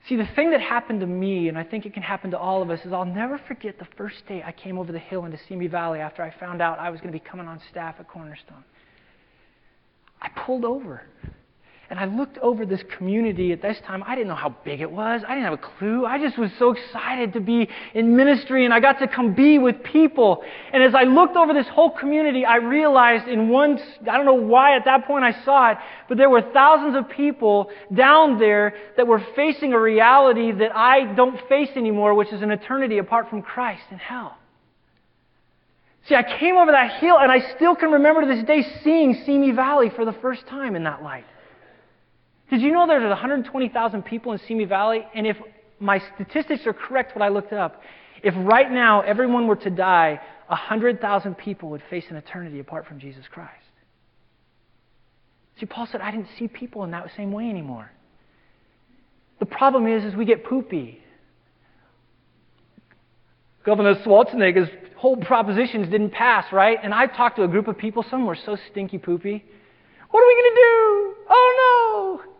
See, 0.07 0.15
the 0.15 0.27
thing 0.35 0.51
that 0.51 0.61
happened 0.61 0.99
to 0.99 1.07
me, 1.07 1.47
and 1.47 1.57
I 1.57 1.63
think 1.63 1.87
it 1.87 1.95
can 1.95 2.03
happen 2.03 2.29
to 2.31 2.37
all 2.37 2.61
of 2.61 2.69
us, 2.69 2.85
is 2.85 2.93
I'll 2.93 3.03
never 3.03 3.39
forget 3.47 3.79
the 3.79 3.87
first 3.97 4.17
day 4.27 4.43
I 4.45 4.51
came 4.51 4.77
over 4.77 4.91
the 4.91 4.99
hill 4.99 5.25
into 5.25 5.39
Simi 5.47 5.65
Valley 5.65 6.01
after 6.01 6.21
I 6.21 6.31
found 6.39 6.61
out 6.61 6.77
I 6.77 6.91
was 6.91 7.01
going 7.01 7.11
to 7.11 7.19
be 7.19 7.25
coming 7.25 7.47
on 7.47 7.59
staff 7.71 7.95
at 7.97 8.07
Cornerstone. 8.07 8.63
Pulled 10.45 10.65
over 10.65 11.01
and 11.89 11.99
I 11.99 12.05
looked 12.05 12.37
over 12.39 12.65
this 12.65 12.81
community 12.97 13.51
at 13.51 13.61
this 13.61 13.77
time. 13.85 14.03
I 14.03 14.15
didn't 14.15 14.29
know 14.29 14.35
how 14.35 14.55
big 14.65 14.81
it 14.81 14.91
was. 14.91 15.21
I 15.27 15.35
didn't 15.35 15.43
have 15.43 15.53
a 15.53 15.57
clue. 15.57 16.05
I 16.05 16.17
just 16.17 16.37
was 16.37 16.49
so 16.57 16.71
excited 16.71 17.33
to 17.33 17.39
be 17.39 17.69
in 17.93 18.15
ministry 18.15 18.65
and 18.65 18.73
I 18.73 18.79
got 18.79 18.99
to 18.99 19.07
come 19.07 19.35
be 19.35 19.59
with 19.59 19.83
people. 19.83 20.43
And 20.73 20.81
as 20.81 20.95
I 20.95 21.03
looked 21.03 21.35
over 21.35 21.53
this 21.53 21.67
whole 21.67 21.91
community, 21.91 22.43
I 22.43 22.57
realized 22.57 23.27
in 23.27 23.49
one, 23.49 23.79
I 24.01 24.17
don't 24.17 24.25
know 24.25 24.33
why 24.33 24.75
at 24.75 24.85
that 24.85 25.05
point 25.05 25.23
I 25.23 25.43
saw 25.43 25.71
it, 25.71 25.77
but 26.09 26.17
there 26.17 26.29
were 26.29 26.41
thousands 26.41 26.95
of 26.95 27.09
people 27.09 27.69
down 27.93 28.39
there 28.39 28.73
that 28.97 29.05
were 29.05 29.23
facing 29.35 29.73
a 29.73 29.79
reality 29.79 30.51
that 30.51 30.75
I 30.75 31.13
don't 31.13 31.39
face 31.47 31.69
anymore, 31.75 32.15
which 32.15 32.33
is 32.33 32.41
an 32.41 32.51
eternity 32.51 32.97
apart 32.97 33.29
from 33.29 33.43
Christ 33.43 33.83
in 33.91 33.99
hell. 33.99 34.37
See, 36.07 36.15
I 36.15 36.23
came 36.39 36.55
over 36.55 36.71
that 36.71 36.99
hill 36.99 37.17
and 37.17 37.31
I 37.31 37.55
still 37.55 37.75
can 37.75 37.91
remember 37.91 38.21
to 38.21 38.27
this 38.27 38.45
day 38.45 38.63
seeing 38.83 39.23
Simi 39.25 39.51
Valley 39.51 39.89
for 39.95 40.05
the 40.05 40.13
first 40.13 40.45
time 40.47 40.75
in 40.75 40.83
that 40.83 41.01
light. 41.01 41.25
Did 42.49 42.61
you 42.61 42.71
know 42.71 42.85
there's 42.85 43.07
120,000 43.09 44.03
people 44.03 44.31
in 44.31 44.39
Simi 44.47 44.65
Valley? 44.65 45.03
And 45.15 45.25
if 45.25 45.37
my 45.79 45.99
statistics 46.13 46.67
are 46.67 46.73
correct, 46.73 47.15
what 47.15 47.23
I 47.23 47.29
looked 47.29 47.53
up, 47.53 47.81
if 48.21 48.35
right 48.37 48.71
now 48.71 49.01
everyone 49.01 49.47
were 49.47 49.55
to 49.57 49.69
die, 49.71 50.21
100,000 50.47 51.35
people 51.35 51.69
would 51.69 51.81
face 51.89 52.05
an 52.09 52.17
eternity 52.17 52.59
apart 52.59 52.85
from 52.85 52.99
Jesus 52.99 53.25
Christ. 53.31 53.51
See, 55.59 55.65
Paul 55.65 55.87
said, 55.91 56.01
I 56.01 56.11
didn't 56.11 56.27
see 56.37 56.47
people 56.47 56.83
in 56.83 56.91
that 56.91 57.09
same 57.17 57.31
way 57.31 57.49
anymore. 57.49 57.89
The 59.39 59.45
problem 59.45 59.87
is, 59.87 60.03
is 60.03 60.15
we 60.15 60.25
get 60.25 60.45
poopy. 60.45 60.99
Governor 63.65 63.95
Schwarzenegger's 63.95 64.69
whole 64.97 65.17
propositions 65.17 65.89
didn't 65.89 66.11
pass, 66.11 66.45
right? 66.51 66.77
And 66.81 66.93
I 66.93 67.07
talked 67.07 67.35
to 67.37 67.43
a 67.43 67.47
group 67.47 67.67
of 67.67 67.77
people, 67.77 68.03
some 68.09 68.25
were 68.25 68.37
so 68.45 68.57
stinky 68.71 68.97
poopy. 68.97 69.43
What 70.11 70.21
are 70.21 70.27
we 70.27 70.33
going 70.33 70.51
to 70.53 70.61
do? 70.61 71.15
Oh 71.29 72.19
no! 72.21 72.31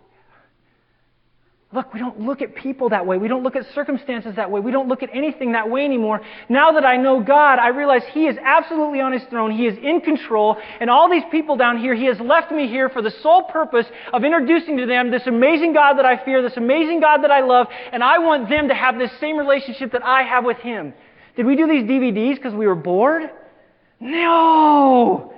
Look, 1.75 1.93
we 1.93 1.99
don't 1.99 2.21
look 2.21 2.41
at 2.41 2.55
people 2.55 2.89
that 2.89 3.05
way. 3.05 3.17
We 3.17 3.27
don't 3.27 3.43
look 3.43 3.57
at 3.57 3.65
circumstances 3.73 4.37
that 4.37 4.49
way. 4.49 4.61
We 4.61 4.71
don't 4.71 4.87
look 4.87 5.03
at 5.03 5.09
anything 5.13 5.51
that 5.51 5.69
way 5.69 5.83
anymore. 5.83 6.21
Now 6.47 6.71
that 6.71 6.85
I 6.85 6.95
know 6.95 7.21
God, 7.21 7.59
I 7.59 7.67
realize 7.67 8.03
He 8.13 8.27
is 8.27 8.37
absolutely 8.41 9.01
on 9.01 9.11
His 9.11 9.23
throne. 9.29 9.51
He 9.51 9.65
is 9.65 9.77
in 9.83 9.99
control. 9.99 10.55
And 10.79 10.89
all 10.89 11.09
these 11.09 11.23
people 11.31 11.57
down 11.57 11.77
here, 11.77 11.93
He 11.93 12.05
has 12.05 12.17
left 12.21 12.49
me 12.49 12.69
here 12.69 12.87
for 12.87 13.01
the 13.01 13.11
sole 13.21 13.43
purpose 13.43 13.87
of 14.13 14.23
introducing 14.23 14.77
to 14.77 14.85
them 14.85 15.11
this 15.11 15.27
amazing 15.27 15.73
God 15.73 15.95
that 15.95 16.05
I 16.05 16.23
fear, 16.23 16.41
this 16.41 16.55
amazing 16.55 17.01
God 17.01 17.23
that 17.23 17.31
I 17.31 17.41
love, 17.41 17.67
and 17.91 18.01
I 18.01 18.19
want 18.19 18.47
them 18.47 18.69
to 18.69 18.73
have 18.73 18.97
this 18.97 19.11
same 19.19 19.35
relationship 19.35 19.91
that 19.91 20.05
I 20.05 20.23
have 20.23 20.45
with 20.45 20.57
Him. 20.59 20.93
Did 21.35 21.45
we 21.45 21.55
do 21.55 21.67
these 21.67 21.83
DVDs 21.83 22.35
because 22.35 22.53
we 22.53 22.67
were 22.67 22.75
bored? 22.75 23.29
No! 23.99 25.33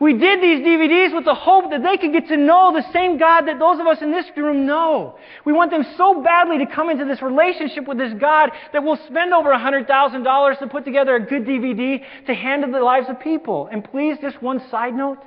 We 0.00 0.14
did 0.14 0.42
these 0.42 0.60
DVDs 0.60 1.14
with 1.14 1.26
the 1.26 1.34
hope 1.34 1.70
that 1.70 1.82
they 1.82 1.98
could 1.98 2.12
get 2.12 2.26
to 2.28 2.36
know 2.38 2.72
the 2.72 2.90
same 2.90 3.18
God 3.18 3.42
that 3.42 3.58
those 3.58 3.78
of 3.78 3.86
us 3.86 3.98
in 4.00 4.10
this 4.10 4.24
room 4.34 4.64
know. 4.64 5.18
We 5.44 5.52
want 5.52 5.70
them 5.70 5.84
so 5.98 6.22
badly 6.22 6.56
to 6.56 6.66
come 6.66 6.88
into 6.88 7.04
this 7.04 7.20
relationship 7.20 7.86
with 7.86 7.98
this 7.98 8.14
God 8.18 8.50
that 8.72 8.82
we'll 8.82 8.98
spend 9.08 9.34
over 9.34 9.50
$100,000 9.50 10.58
to 10.58 10.66
put 10.68 10.86
together 10.86 11.16
a 11.16 11.20
good 11.20 11.44
DVD 11.44 12.02
to 12.26 12.34
hand 12.34 12.64
to 12.64 12.70
the 12.70 12.80
lives 12.80 13.10
of 13.10 13.20
people. 13.20 13.68
And 13.70 13.84
please, 13.84 14.16
just 14.22 14.40
one 14.42 14.62
side 14.70 14.94
note. 14.94 15.18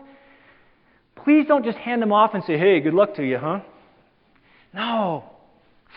Please 1.23 1.45
don't 1.47 1.63
just 1.63 1.77
hand 1.77 2.01
them 2.01 2.11
off 2.11 2.33
and 2.33 2.43
say, 2.43 2.57
hey, 2.57 2.79
good 2.79 2.95
luck 2.95 3.13
to 3.15 3.23
you, 3.23 3.37
huh? 3.37 3.59
No. 4.73 5.32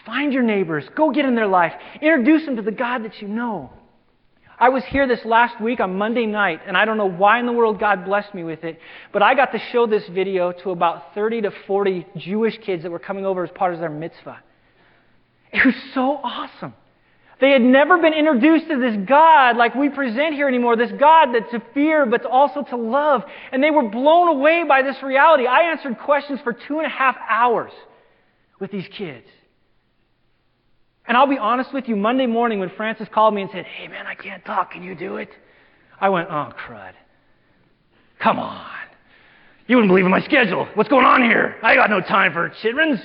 Find 0.06 0.32
your 0.32 0.44
neighbors. 0.44 0.84
Go 0.94 1.10
get 1.10 1.24
in 1.24 1.34
their 1.34 1.48
life. 1.48 1.72
Introduce 2.00 2.46
them 2.46 2.56
to 2.56 2.62
the 2.62 2.70
God 2.70 3.04
that 3.04 3.20
you 3.20 3.28
know. 3.28 3.70
I 4.58 4.70
was 4.70 4.82
here 4.84 5.06
this 5.06 5.22
last 5.24 5.60
week 5.60 5.80
on 5.80 5.98
Monday 5.98 6.24
night, 6.24 6.62
and 6.66 6.76
I 6.76 6.86
don't 6.86 6.96
know 6.96 7.10
why 7.10 7.38
in 7.38 7.44
the 7.44 7.52
world 7.52 7.78
God 7.78 8.06
blessed 8.06 8.32
me 8.32 8.42
with 8.42 8.64
it, 8.64 8.78
but 9.12 9.22
I 9.22 9.34
got 9.34 9.52
to 9.52 9.58
show 9.70 9.86
this 9.86 10.06
video 10.08 10.52
to 10.52 10.70
about 10.70 11.14
30 11.14 11.42
to 11.42 11.50
40 11.66 12.06
Jewish 12.16 12.56
kids 12.58 12.82
that 12.84 12.90
were 12.90 12.98
coming 12.98 13.26
over 13.26 13.44
as 13.44 13.50
part 13.50 13.74
of 13.74 13.80
their 13.80 13.90
mitzvah. 13.90 14.38
It 15.52 15.64
was 15.64 15.74
so 15.92 16.20
awesome. 16.22 16.72
They 17.38 17.50
had 17.50 17.60
never 17.60 17.98
been 17.98 18.14
introduced 18.14 18.68
to 18.68 18.78
this 18.78 18.96
God 19.06 19.58
like 19.58 19.74
we 19.74 19.90
present 19.90 20.34
here 20.34 20.48
anymore, 20.48 20.74
this 20.76 20.92
God 20.98 21.34
that's 21.34 21.50
to 21.50 21.62
fear 21.74 22.06
but 22.06 22.24
also 22.24 22.62
to 22.62 22.76
love. 22.76 23.24
And 23.52 23.62
they 23.62 23.70
were 23.70 23.90
blown 23.90 24.28
away 24.28 24.64
by 24.66 24.80
this 24.80 25.02
reality. 25.02 25.46
I 25.46 25.70
answered 25.70 25.98
questions 25.98 26.40
for 26.42 26.54
two 26.54 26.78
and 26.78 26.86
a 26.86 26.90
half 26.90 27.16
hours 27.28 27.72
with 28.58 28.70
these 28.70 28.88
kids. 28.88 29.26
And 31.08 31.16
I'll 31.16 31.28
be 31.28 31.38
honest 31.38 31.72
with 31.72 31.88
you, 31.88 31.96
Monday 31.96 32.26
morning 32.26 32.58
when 32.58 32.70
Francis 32.76 33.08
called 33.12 33.34
me 33.34 33.42
and 33.42 33.50
said, 33.52 33.64
Hey 33.64 33.88
man, 33.88 34.06
I 34.06 34.14
can't 34.14 34.44
talk, 34.44 34.72
can 34.72 34.82
you 34.82 34.94
do 34.94 35.16
it? 35.16 35.30
I 36.00 36.08
went, 36.08 36.28
Oh, 36.30 36.52
crud. 36.66 36.92
Come 38.18 38.38
on. 38.38 38.70
You 39.66 39.76
wouldn't 39.76 39.90
believe 39.90 40.04
in 40.04 40.10
my 40.10 40.20
schedule. 40.20 40.66
What's 40.74 40.88
going 40.88 41.04
on 41.04 41.22
here? 41.22 41.56
I 41.62 41.74
got 41.74 41.90
no 41.90 42.00
time 42.00 42.32
for 42.32 42.48
children's. 42.62 43.00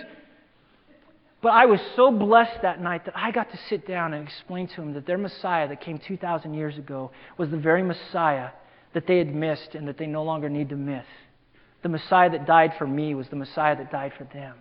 But 1.42 1.50
I 1.50 1.66
was 1.66 1.80
so 1.96 2.12
blessed 2.12 2.62
that 2.62 2.82
night 2.82 3.06
that 3.06 3.18
I 3.18 3.32
got 3.32 3.52
to 3.52 3.58
sit 3.68 3.88
down 3.88 4.14
and 4.14 4.28
explain 4.28 4.68
to 4.68 4.76
them 4.76 4.94
that 4.94 5.08
their 5.08 5.18
Messiah 5.18 5.68
that 5.70 5.82
came 5.82 5.98
2,000 5.98 6.54
years 6.54 6.78
ago 6.78 7.12
was 7.38 7.50
the 7.50 7.58
very 7.58 7.82
Messiah 7.82 8.50
that 8.94 9.08
they 9.08 9.18
had 9.18 9.34
missed 9.34 9.74
and 9.74 9.88
that 9.88 9.98
they 9.98 10.06
no 10.06 10.24
longer 10.24 10.50
need 10.50 10.70
to 10.70 10.76
miss. 10.76 11.06
The 11.82 11.90
Messiah 11.90 12.30
that 12.30 12.46
died 12.46 12.74
for 12.78 12.86
me 12.86 13.16
was 13.16 13.28
the 13.30 13.36
Messiah 13.36 13.76
that 13.76 13.92
died 13.92 14.14
for 14.18 14.26
them. 14.26 14.56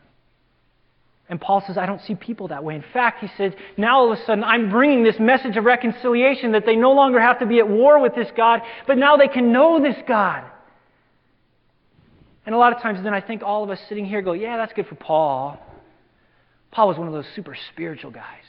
And 1.30 1.40
Paul 1.40 1.62
says, 1.64 1.78
I 1.78 1.86
don't 1.86 2.02
see 2.02 2.16
people 2.16 2.48
that 2.48 2.64
way. 2.64 2.74
In 2.74 2.84
fact, 2.92 3.20
he 3.20 3.28
said, 3.36 3.54
now 3.76 4.00
all 4.00 4.12
of 4.12 4.18
a 4.18 4.24
sudden 4.24 4.42
I'm 4.42 4.68
bringing 4.68 5.04
this 5.04 5.18
message 5.20 5.56
of 5.56 5.64
reconciliation 5.64 6.52
that 6.52 6.66
they 6.66 6.74
no 6.74 6.90
longer 6.90 7.20
have 7.20 7.38
to 7.38 7.46
be 7.46 7.60
at 7.60 7.68
war 7.68 8.00
with 8.00 8.16
this 8.16 8.28
God, 8.36 8.60
but 8.88 8.98
now 8.98 9.16
they 9.16 9.28
can 9.28 9.52
know 9.52 9.80
this 9.80 9.96
God. 10.08 10.44
And 12.44 12.52
a 12.52 12.58
lot 12.58 12.74
of 12.74 12.82
times 12.82 13.00
then 13.04 13.14
I 13.14 13.20
think 13.20 13.44
all 13.44 13.62
of 13.62 13.70
us 13.70 13.78
sitting 13.88 14.04
here 14.04 14.22
go, 14.22 14.32
yeah, 14.32 14.56
that's 14.56 14.72
good 14.72 14.88
for 14.88 14.96
Paul. 14.96 15.56
Paul 16.72 16.88
was 16.88 16.98
one 16.98 17.06
of 17.06 17.14
those 17.14 17.26
super 17.36 17.56
spiritual 17.72 18.10
guys. 18.10 18.42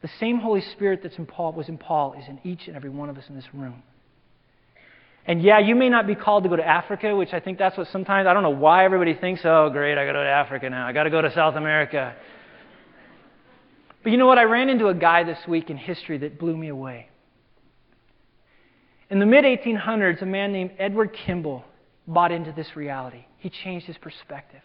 The 0.00 0.08
same 0.18 0.38
Holy 0.38 0.62
Spirit 0.62 1.00
that's 1.02 1.18
in 1.18 1.26
Paul 1.26 1.52
was 1.52 1.68
in 1.68 1.76
Paul 1.76 2.14
is 2.14 2.26
in 2.28 2.40
each 2.44 2.66
and 2.66 2.76
every 2.76 2.88
one 2.88 3.10
of 3.10 3.18
us 3.18 3.24
in 3.28 3.36
this 3.36 3.44
room. 3.52 3.82
And 5.30 5.40
yeah, 5.40 5.60
you 5.60 5.76
may 5.76 5.88
not 5.88 6.08
be 6.08 6.16
called 6.16 6.42
to 6.42 6.48
go 6.48 6.56
to 6.56 6.66
Africa, 6.66 7.14
which 7.14 7.32
I 7.32 7.38
think 7.38 7.56
that's 7.56 7.78
what 7.78 7.86
sometimes, 7.92 8.26
I 8.26 8.34
don't 8.34 8.42
know 8.42 8.50
why 8.50 8.84
everybody 8.84 9.14
thinks, 9.14 9.42
oh, 9.44 9.70
great, 9.70 9.92
I 9.92 10.04
got 10.04 10.14
to 10.14 10.18
go 10.18 10.24
to 10.24 10.28
Africa 10.28 10.68
now. 10.68 10.88
I 10.88 10.92
got 10.92 11.04
to 11.04 11.10
go 11.10 11.22
to 11.22 11.32
South 11.32 11.54
America. 11.54 12.16
But 14.02 14.10
you 14.10 14.18
know 14.18 14.26
what? 14.26 14.38
I 14.38 14.42
ran 14.42 14.68
into 14.68 14.88
a 14.88 14.94
guy 14.94 15.22
this 15.22 15.38
week 15.46 15.70
in 15.70 15.76
history 15.76 16.18
that 16.18 16.40
blew 16.40 16.56
me 16.56 16.66
away. 16.66 17.10
In 19.08 19.20
the 19.20 19.26
mid 19.26 19.44
1800s, 19.44 20.20
a 20.20 20.26
man 20.26 20.50
named 20.50 20.72
Edward 20.80 21.16
Kimball 21.24 21.62
bought 22.08 22.32
into 22.32 22.50
this 22.50 22.74
reality. 22.74 23.24
He 23.38 23.50
changed 23.50 23.86
his 23.86 23.98
perspective. 23.98 24.62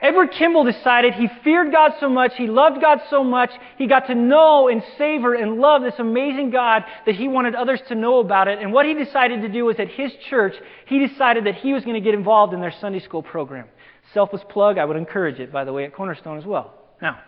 Edward 0.00 0.30
Kimball 0.30 0.64
decided 0.64 1.14
he 1.14 1.28
feared 1.42 1.72
God 1.72 1.92
so 1.98 2.08
much, 2.08 2.32
he 2.36 2.46
loved 2.46 2.80
God 2.80 3.00
so 3.10 3.24
much, 3.24 3.50
he 3.78 3.88
got 3.88 4.06
to 4.06 4.14
know 4.14 4.68
and 4.68 4.80
savor 4.96 5.34
and 5.34 5.58
love 5.58 5.82
this 5.82 5.98
amazing 5.98 6.50
God 6.50 6.84
that 7.04 7.16
he 7.16 7.26
wanted 7.26 7.56
others 7.56 7.80
to 7.88 7.96
know 7.96 8.20
about 8.20 8.46
it. 8.46 8.60
And 8.60 8.72
what 8.72 8.86
he 8.86 8.94
decided 8.94 9.42
to 9.42 9.48
do 9.48 9.64
was 9.64 9.76
at 9.80 9.88
his 9.88 10.12
church, 10.30 10.54
he 10.86 11.04
decided 11.04 11.46
that 11.46 11.56
he 11.56 11.72
was 11.72 11.84
going 11.84 11.94
to 11.94 12.00
get 12.00 12.14
involved 12.14 12.54
in 12.54 12.60
their 12.60 12.74
Sunday 12.80 13.00
school 13.00 13.24
program. 13.24 13.66
Selfless 14.14 14.42
plug, 14.48 14.78
I 14.78 14.84
would 14.84 14.96
encourage 14.96 15.40
it, 15.40 15.52
by 15.52 15.64
the 15.64 15.72
way, 15.72 15.84
at 15.84 15.92
Cornerstone 15.92 16.38
as 16.38 16.44
well. 16.44 16.74
Now, 17.02 17.18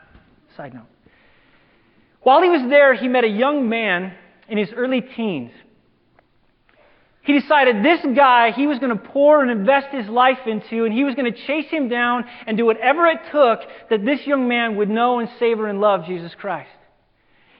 side 0.56 0.72
note. 0.72 0.86
While 2.22 2.42
he 2.42 2.50
was 2.50 2.62
there, 2.70 2.94
he 2.94 3.08
met 3.08 3.24
a 3.24 3.28
young 3.28 3.68
man 3.68 4.14
in 4.48 4.58
his 4.58 4.70
early 4.76 5.00
teens 5.00 5.50
he 7.22 7.38
decided 7.38 7.84
this 7.84 8.00
guy 8.16 8.50
he 8.52 8.66
was 8.66 8.78
going 8.78 8.96
to 8.96 9.04
pour 9.10 9.42
and 9.42 9.50
invest 9.50 9.88
his 9.88 10.08
life 10.08 10.46
into, 10.46 10.84
and 10.84 10.94
he 10.94 11.04
was 11.04 11.14
going 11.14 11.30
to 11.30 11.46
chase 11.46 11.70
him 11.70 11.88
down 11.88 12.24
and 12.46 12.56
do 12.56 12.64
whatever 12.64 13.06
it 13.06 13.20
took 13.30 13.60
that 13.90 14.04
this 14.04 14.26
young 14.26 14.48
man 14.48 14.76
would 14.76 14.88
know 14.88 15.18
and 15.18 15.28
savor 15.38 15.68
and 15.68 15.80
love 15.80 16.06
Jesus 16.06 16.34
Christ. 16.34 16.70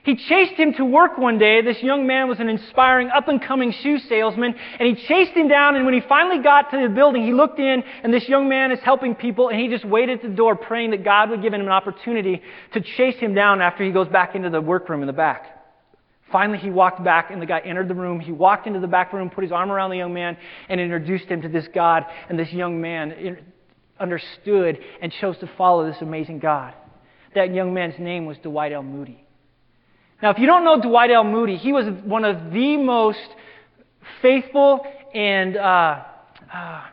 He 0.03 0.15
chased 0.15 0.53
him 0.53 0.73
to 0.73 0.85
work 0.85 1.19
one 1.19 1.37
day. 1.37 1.61
This 1.61 1.83
young 1.83 2.07
man 2.07 2.27
was 2.27 2.39
an 2.39 2.49
inspiring 2.49 3.09
up 3.09 3.27
and 3.27 3.39
coming 3.39 3.71
shoe 3.71 3.99
salesman, 3.99 4.55
and 4.79 4.97
he 4.97 5.05
chased 5.05 5.33
him 5.33 5.47
down. 5.47 5.75
And 5.75 5.85
when 5.85 5.93
he 5.93 6.01
finally 6.01 6.41
got 6.41 6.71
to 6.71 6.81
the 6.81 6.89
building, 6.89 7.23
he 7.23 7.33
looked 7.33 7.59
in, 7.59 7.83
and 8.03 8.11
this 8.11 8.27
young 8.27 8.49
man 8.49 8.71
is 8.71 8.79
helping 8.79 9.13
people, 9.13 9.49
and 9.49 9.59
he 9.59 9.67
just 9.67 9.85
waited 9.85 10.17
at 10.17 10.23
the 10.23 10.35
door 10.35 10.55
praying 10.55 10.89
that 10.91 11.03
God 11.03 11.29
would 11.29 11.43
give 11.43 11.53
him 11.53 11.61
an 11.61 11.69
opportunity 11.69 12.41
to 12.73 12.81
chase 12.81 13.17
him 13.17 13.35
down 13.35 13.61
after 13.61 13.83
he 13.83 13.91
goes 13.91 14.07
back 14.07 14.33
into 14.33 14.49
the 14.49 14.59
workroom 14.59 15.01
in 15.01 15.07
the 15.07 15.13
back. 15.13 15.60
Finally, 16.31 16.59
he 16.59 16.69
walked 16.69 17.03
back, 17.03 17.31
and 17.31 17.41
the 17.41 17.45
guy 17.45 17.59
entered 17.59 17.87
the 17.87 17.95
room. 17.95 18.19
He 18.19 18.31
walked 18.31 18.67
into 18.67 18.79
the 18.79 18.87
back 18.87 19.13
room, 19.13 19.29
put 19.29 19.43
his 19.43 19.51
arm 19.51 19.71
around 19.71 19.89
the 19.89 19.97
young 19.97 20.13
man, 20.13 20.37
and 20.69 20.79
introduced 20.79 21.25
him 21.25 21.41
to 21.41 21.49
this 21.49 21.67
God. 21.73 22.05
And 22.29 22.37
this 22.37 22.51
young 22.51 22.81
man 22.81 23.37
understood 23.99 24.79
and 25.01 25.11
chose 25.11 25.37
to 25.39 25.49
follow 25.57 25.89
this 25.89 26.01
amazing 26.01 26.39
God. 26.39 26.73
That 27.35 27.53
young 27.53 27.73
man's 27.73 27.99
name 27.99 28.25
was 28.25 28.37
Dwight 28.39 28.71
L. 28.73 28.83
Moody. 28.83 29.25
Now, 30.21 30.31
if 30.31 30.39
you 30.39 30.45
don't 30.45 30.63
know 30.63 30.81
Dwight 30.81 31.11
L. 31.11 31.23
Moody, 31.23 31.57
he 31.57 31.73
was 31.73 31.85
one 32.03 32.25
of 32.25 32.51
the 32.51 32.77
most 32.77 33.19
faithful 34.21 34.85
and 35.13 35.57
uh, 35.57 36.03
uh, 36.53 36.85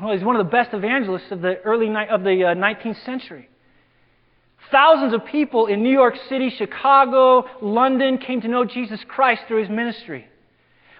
well, 0.00 0.14
he's 0.14 0.24
one 0.24 0.36
of 0.36 0.44
the 0.44 0.50
best 0.50 0.74
evangelists 0.74 1.30
of 1.30 1.40
the 1.40 1.60
early 1.62 1.88
ni- 1.88 2.08
of 2.08 2.22
the 2.22 2.44
uh, 2.44 2.54
19th 2.54 3.04
century. 3.04 3.47
Thousands 4.70 5.14
of 5.14 5.24
people 5.24 5.66
in 5.66 5.82
New 5.82 5.92
York 5.92 6.14
City, 6.28 6.50
Chicago, 6.50 7.46
London 7.62 8.18
came 8.18 8.40
to 8.42 8.48
know 8.48 8.64
Jesus 8.64 9.00
Christ 9.08 9.42
through 9.48 9.62
his 9.62 9.70
ministry. 9.70 10.26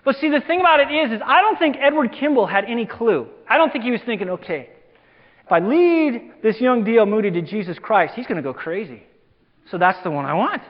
But 0.05 0.17
see, 0.17 0.31
the 0.31 0.41
thing 0.41 0.61
about 0.61 0.81
it 0.81 0.91
is, 0.91 1.13
is 1.13 1.21
I 1.25 1.43
don't 1.43 1.59
think 1.59 1.77
Edward 1.79 2.13
Kimball 2.13 2.47
had 2.47 2.65
any 2.65 2.87
clue. 2.87 3.29
I 3.49 3.59
don't 3.59 3.71
think 3.71 3.85
he 3.85 3.91
was 3.91 4.01
thinking, 4.07 4.31
okay, 4.31 4.71
if 5.45 5.53
I 5.53 5.59
lead 5.59 6.33
this 6.43 6.61
young 6.61 6.85
D.L. 6.85 7.07
Moody 7.07 7.31
to 7.31 7.43
Jesus 7.43 7.79
Christ, 7.79 8.15
he's 8.15 8.27
going 8.27 8.37
to 8.37 8.43
go 8.43 8.55
crazy. 8.55 9.03
So 9.71 9.77
that's 9.77 10.03
the 10.03 10.11
one 10.11 10.25
I 10.25 10.35
want. 10.35 10.63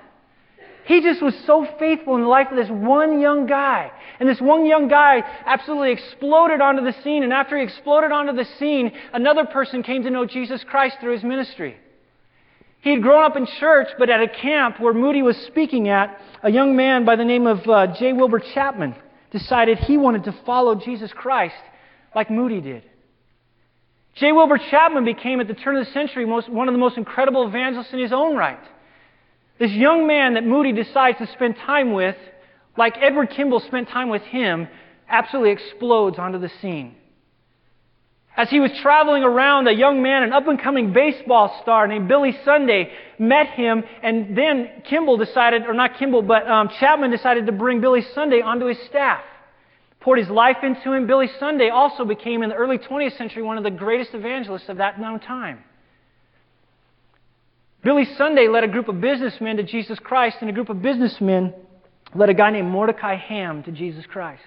He 0.86 1.02
just 1.02 1.22
was 1.22 1.34
so 1.46 1.68
faithful 1.78 2.16
in 2.16 2.22
the 2.22 2.28
life 2.28 2.48
of 2.50 2.56
this 2.56 2.70
one 2.70 3.20
young 3.20 3.46
guy. 3.46 3.92
And 4.18 4.28
this 4.28 4.40
one 4.40 4.64
young 4.64 4.88
guy 4.88 5.22
absolutely 5.44 5.92
exploded 5.92 6.60
onto 6.60 6.82
the 6.82 6.94
scene. 7.04 7.22
And 7.22 7.32
after 7.32 7.58
he 7.58 7.62
exploded 7.62 8.10
onto 8.10 8.34
the 8.34 8.46
scene, 8.58 8.90
another 9.12 9.44
person 9.44 9.82
came 9.82 10.02
to 10.04 10.10
know 10.10 10.24
Jesus 10.24 10.64
Christ 10.64 10.96
through 11.00 11.12
his 11.12 11.22
ministry. 11.22 11.76
He 12.80 12.90
had 12.90 13.02
grown 13.02 13.24
up 13.24 13.36
in 13.36 13.46
church, 13.58 13.88
but 13.98 14.08
at 14.08 14.20
a 14.20 14.28
camp 14.28 14.80
where 14.80 14.94
Moody 14.94 15.22
was 15.22 15.36
speaking 15.48 15.88
at, 15.88 16.20
a 16.42 16.50
young 16.50 16.76
man 16.76 17.04
by 17.04 17.16
the 17.16 17.24
name 17.24 17.46
of 17.46 17.66
uh, 17.68 17.88
J. 17.98 18.12
Wilbur 18.12 18.40
Chapman 18.54 18.94
decided 19.30 19.78
he 19.78 19.96
wanted 19.96 20.24
to 20.24 20.32
follow 20.46 20.74
Jesus 20.74 21.12
Christ 21.12 21.56
like 22.14 22.30
Moody 22.30 22.60
did. 22.60 22.84
J. 24.14 24.32
Wilbur 24.32 24.58
Chapman 24.70 25.04
became, 25.04 25.40
at 25.40 25.48
the 25.48 25.54
turn 25.54 25.76
of 25.76 25.86
the 25.86 25.92
century, 25.92 26.24
most, 26.24 26.48
one 26.48 26.68
of 26.68 26.74
the 26.74 26.78
most 26.78 26.96
incredible 26.96 27.46
evangelists 27.46 27.92
in 27.92 28.00
his 28.00 28.12
own 28.12 28.36
right. 28.36 28.58
This 29.58 29.72
young 29.72 30.06
man 30.06 30.34
that 30.34 30.44
Moody 30.44 30.72
decides 30.72 31.18
to 31.18 31.26
spend 31.32 31.56
time 31.56 31.92
with, 31.92 32.16
like 32.76 32.96
Edward 33.00 33.30
Kimball 33.30 33.60
spent 33.60 33.88
time 33.88 34.08
with 34.08 34.22
him, 34.22 34.68
absolutely 35.08 35.50
explodes 35.50 36.18
onto 36.18 36.38
the 36.38 36.50
scene. 36.60 36.94
As 38.38 38.48
he 38.48 38.60
was 38.60 38.70
traveling 38.82 39.24
around, 39.24 39.66
a 39.66 39.72
young 39.72 40.00
man, 40.00 40.22
an 40.22 40.32
up 40.32 40.46
and 40.46 40.62
coming 40.62 40.92
baseball 40.92 41.58
star 41.60 41.88
named 41.88 42.06
Billy 42.06 42.38
Sunday, 42.44 42.88
met 43.18 43.48
him, 43.48 43.82
and 44.00 44.38
then 44.38 44.70
Kimball 44.84 45.16
decided, 45.16 45.62
or 45.62 45.74
not 45.74 45.98
Kimball, 45.98 46.22
but 46.22 46.48
um, 46.48 46.68
Chapman 46.78 47.10
decided 47.10 47.46
to 47.46 47.52
bring 47.52 47.80
Billy 47.80 48.06
Sunday 48.14 48.40
onto 48.40 48.66
his 48.66 48.78
staff. 48.86 49.24
Poured 49.98 50.20
his 50.20 50.28
life 50.28 50.58
into 50.62 50.92
him. 50.92 51.08
Billy 51.08 51.28
Sunday 51.40 51.68
also 51.68 52.04
became, 52.04 52.44
in 52.44 52.50
the 52.50 52.54
early 52.54 52.78
20th 52.78 53.18
century, 53.18 53.42
one 53.42 53.58
of 53.58 53.64
the 53.64 53.72
greatest 53.72 54.14
evangelists 54.14 54.68
of 54.68 54.76
that 54.76 55.00
known 55.00 55.18
time. 55.18 55.58
Billy 57.82 58.04
Sunday 58.16 58.46
led 58.46 58.62
a 58.62 58.68
group 58.68 58.86
of 58.86 59.00
businessmen 59.00 59.56
to 59.56 59.64
Jesus 59.64 59.98
Christ, 59.98 60.36
and 60.42 60.48
a 60.48 60.52
group 60.52 60.68
of 60.68 60.80
businessmen 60.80 61.52
led 62.14 62.28
a 62.28 62.34
guy 62.34 62.52
named 62.52 62.70
Mordecai 62.70 63.16
Ham 63.16 63.64
to 63.64 63.72
Jesus 63.72 64.06
Christ. 64.06 64.44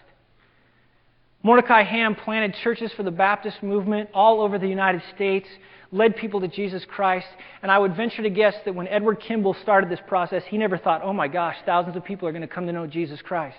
Mordecai 1.43 1.83
Ham 1.83 2.15
planted 2.15 2.55
churches 2.63 2.91
for 2.93 3.03
the 3.03 3.11
Baptist 3.11 3.63
movement 3.63 4.09
all 4.13 4.41
over 4.41 4.59
the 4.59 4.67
United 4.67 5.01
States, 5.15 5.47
led 5.91 6.15
people 6.15 6.39
to 6.41 6.47
Jesus 6.47 6.85
Christ, 6.85 7.27
and 7.61 7.71
I 7.71 7.79
would 7.79 7.95
venture 7.95 8.21
to 8.21 8.29
guess 8.29 8.55
that 8.65 8.75
when 8.75 8.87
Edward 8.87 9.19
Kimball 9.19 9.55
started 9.55 9.89
this 9.89 9.99
process, 10.07 10.43
he 10.47 10.57
never 10.57 10.77
thought, 10.77 11.01
oh 11.03 11.13
my 11.13 11.27
gosh, 11.27 11.57
thousands 11.65 11.95
of 11.95 12.05
people 12.05 12.27
are 12.27 12.31
going 12.31 12.43
to 12.43 12.47
come 12.47 12.67
to 12.67 12.73
know 12.73 12.85
Jesus 12.85 13.21
Christ. 13.21 13.57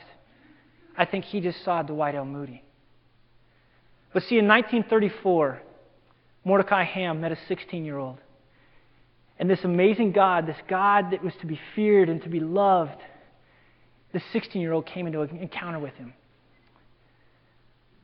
I 0.97 1.05
think 1.07 1.25
he 1.25 1.41
just 1.41 1.65
saw 1.65 1.83
Dwight 1.83 2.15
L. 2.15 2.25
Moody. 2.25 2.63
But 4.13 4.23
see, 4.25 4.39
in 4.39 4.47
1934, 4.47 5.61
Mordecai 6.45 6.85
Ham 6.85 7.21
met 7.21 7.33
a 7.33 7.39
16 7.49 7.85
year 7.85 7.99
old. 7.99 8.19
And 9.39 9.51
this 9.51 9.65
amazing 9.65 10.13
God, 10.13 10.47
this 10.47 10.57
God 10.69 11.11
that 11.11 11.25
was 11.25 11.33
to 11.41 11.47
be 11.47 11.59
feared 11.75 12.09
and 12.09 12.23
to 12.23 12.29
be 12.29 12.41
loved, 12.41 13.01
the 14.13 14.23
16 14.33 14.61
year 14.61 14.73
old 14.73 14.87
came 14.87 15.07
into 15.07 15.23
an 15.23 15.37
encounter 15.39 15.79
with 15.79 15.95
him. 15.95 16.13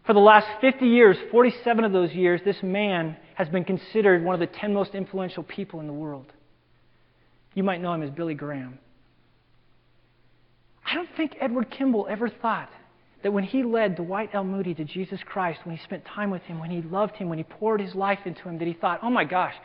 For 0.09 0.15
the 0.15 0.21
last 0.21 0.47
50 0.63 0.87
years, 0.87 1.19
47 1.31 1.85
of 1.85 1.93
those 1.93 2.13
years, 2.13 2.41
this 2.43 2.63
man 2.63 3.15
has 3.35 3.47
been 3.51 3.63
considered 3.63 4.25
one 4.25 4.33
of 4.33 4.41
the 4.41 4.47
10 4.47 4.73
most 4.73 4.95
influential 4.95 5.43
people 5.43 5.81
in 5.81 5.87
the 5.87 5.93
world. 5.93 6.33
You 7.53 7.63
might 7.63 7.83
know 7.83 7.93
him 7.93 8.03
as 8.03 8.09
Billy 8.09 8.33
Graham. 8.33 8.79
I 10.83 10.95
don't 10.95 11.11
think 11.15 11.37
Edward 11.39 11.71
Kimball 11.71 12.07
ever 12.09 12.31
thought 12.31 12.71
that 13.23 13.35
when 13.35 13.45
he 13.45 13.63
led 13.63 13.97
Dwight 13.97 14.31
L. 14.33 14.45
Moody 14.45 14.73
to 14.77 14.85
Jesus 14.85 15.21
Christ, 15.27 15.61
when 15.65 15.77
he 15.77 15.85
spent 15.85 16.07
time 16.07 16.31
with 16.31 16.41
him, 16.45 16.59
when 16.59 16.71
he 16.71 16.81
loved 16.81 17.17
him, 17.17 17.29
when 17.29 17.37
he 17.37 17.45
poured 17.45 17.83
his 17.83 17.95
life 17.95 18.21
into 18.25 18.49
him, 18.49 18.59
that 18.61 18.67
he 18.67 18.73
thought, 18.73 19.01
oh 19.03 19.11
my 19.11 19.25
gosh, 19.25 19.57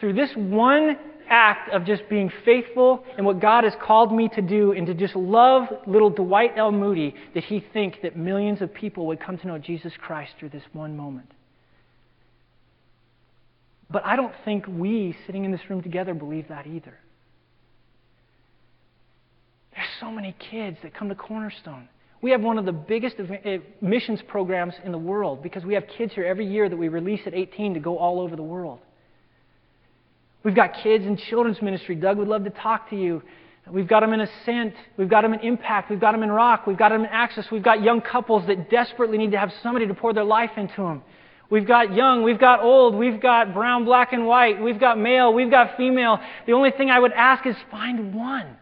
through 0.00 0.14
this 0.14 0.30
one 0.36 0.96
act 1.28 1.70
of 1.70 1.84
just 1.84 2.08
being 2.08 2.30
faithful 2.44 3.04
in 3.18 3.24
what 3.24 3.40
God 3.40 3.64
has 3.64 3.74
called 3.82 4.12
me 4.12 4.28
to 4.34 4.42
do 4.42 4.72
and 4.72 4.86
to 4.86 4.94
just 4.94 5.16
love 5.16 5.64
little 5.86 6.10
Dwight 6.10 6.52
L. 6.56 6.72
Moody, 6.72 7.14
did 7.34 7.44
he 7.44 7.64
think 7.72 8.00
that 8.02 8.16
millions 8.16 8.62
of 8.62 8.72
people 8.72 9.06
would 9.06 9.20
come 9.20 9.38
to 9.38 9.46
know 9.46 9.58
Jesus 9.58 9.92
Christ 9.98 10.32
through 10.38 10.50
this 10.50 10.62
one 10.72 10.96
moment. 10.96 11.30
But 13.90 14.04
I 14.04 14.16
don't 14.16 14.34
think 14.44 14.66
we, 14.66 15.16
sitting 15.26 15.44
in 15.44 15.52
this 15.52 15.60
room 15.70 15.82
together, 15.82 16.14
believe 16.14 16.48
that 16.48 16.66
either. 16.66 16.94
There's 19.74 19.88
so 20.00 20.10
many 20.10 20.34
kids 20.50 20.78
that 20.82 20.94
come 20.94 21.08
to 21.08 21.14
Cornerstone. 21.14 21.88
We 22.22 22.30
have 22.30 22.40
one 22.40 22.58
of 22.58 22.64
the 22.64 22.72
biggest 22.72 23.16
eh, 23.20 23.58
missions 23.80 24.20
programs 24.26 24.74
in 24.84 24.90
the 24.90 24.98
world 24.98 25.42
because 25.42 25.64
we 25.64 25.74
have 25.74 25.84
kids 25.98 26.14
here 26.14 26.24
every 26.24 26.46
year 26.46 26.68
that 26.68 26.76
we 26.76 26.88
release 26.88 27.20
at 27.26 27.34
18 27.34 27.74
to 27.74 27.80
go 27.80 27.98
all 27.98 28.20
over 28.20 28.34
the 28.34 28.42
world. 28.42 28.80
We've 30.46 30.54
got 30.54 30.74
kids 30.74 31.04
in 31.04 31.16
children's 31.16 31.60
ministry. 31.60 31.96
Doug 31.96 32.18
would 32.18 32.28
love 32.28 32.44
to 32.44 32.50
talk 32.50 32.88
to 32.90 32.96
you. 32.96 33.20
We've 33.68 33.88
got 33.88 33.98
them 33.98 34.12
in 34.12 34.20
Ascent. 34.20 34.74
We've 34.96 35.08
got 35.08 35.22
them 35.22 35.34
in 35.34 35.40
Impact. 35.40 35.90
We've 35.90 35.98
got 35.98 36.12
them 36.12 36.22
in 36.22 36.30
Rock. 36.30 36.68
We've 36.68 36.76
got 36.76 36.90
them 36.90 37.00
in 37.00 37.08
Access. 37.08 37.50
We've 37.50 37.64
got 37.64 37.82
young 37.82 38.00
couples 38.00 38.46
that 38.46 38.70
desperately 38.70 39.18
need 39.18 39.32
to 39.32 39.38
have 39.40 39.52
somebody 39.60 39.88
to 39.88 39.94
pour 39.94 40.12
their 40.12 40.22
life 40.22 40.52
into 40.56 40.76
them. 40.76 41.02
We've 41.50 41.66
got 41.66 41.92
young, 41.94 42.22
we've 42.22 42.38
got 42.38 42.60
old, 42.62 42.94
we've 42.94 43.20
got 43.20 43.54
brown, 43.54 43.84
black, 43.84 44.12
and 44.12 44.24
white, 44.24 44.62
we've 44.62 44.78
got 44.78 45.00
male, 45.00 45.32
we've 45.32 45.50
got 45.50 45.76
female. 45.76 46.20
The 46.46 46.52
only 46.52 46.70
thing 46.70 46.90
I 46.90 47.00
would 47.00 47.12
ask 47.12 47.44
is 47.44 47.56
find 47.68 48.14
one. 48.14 48.56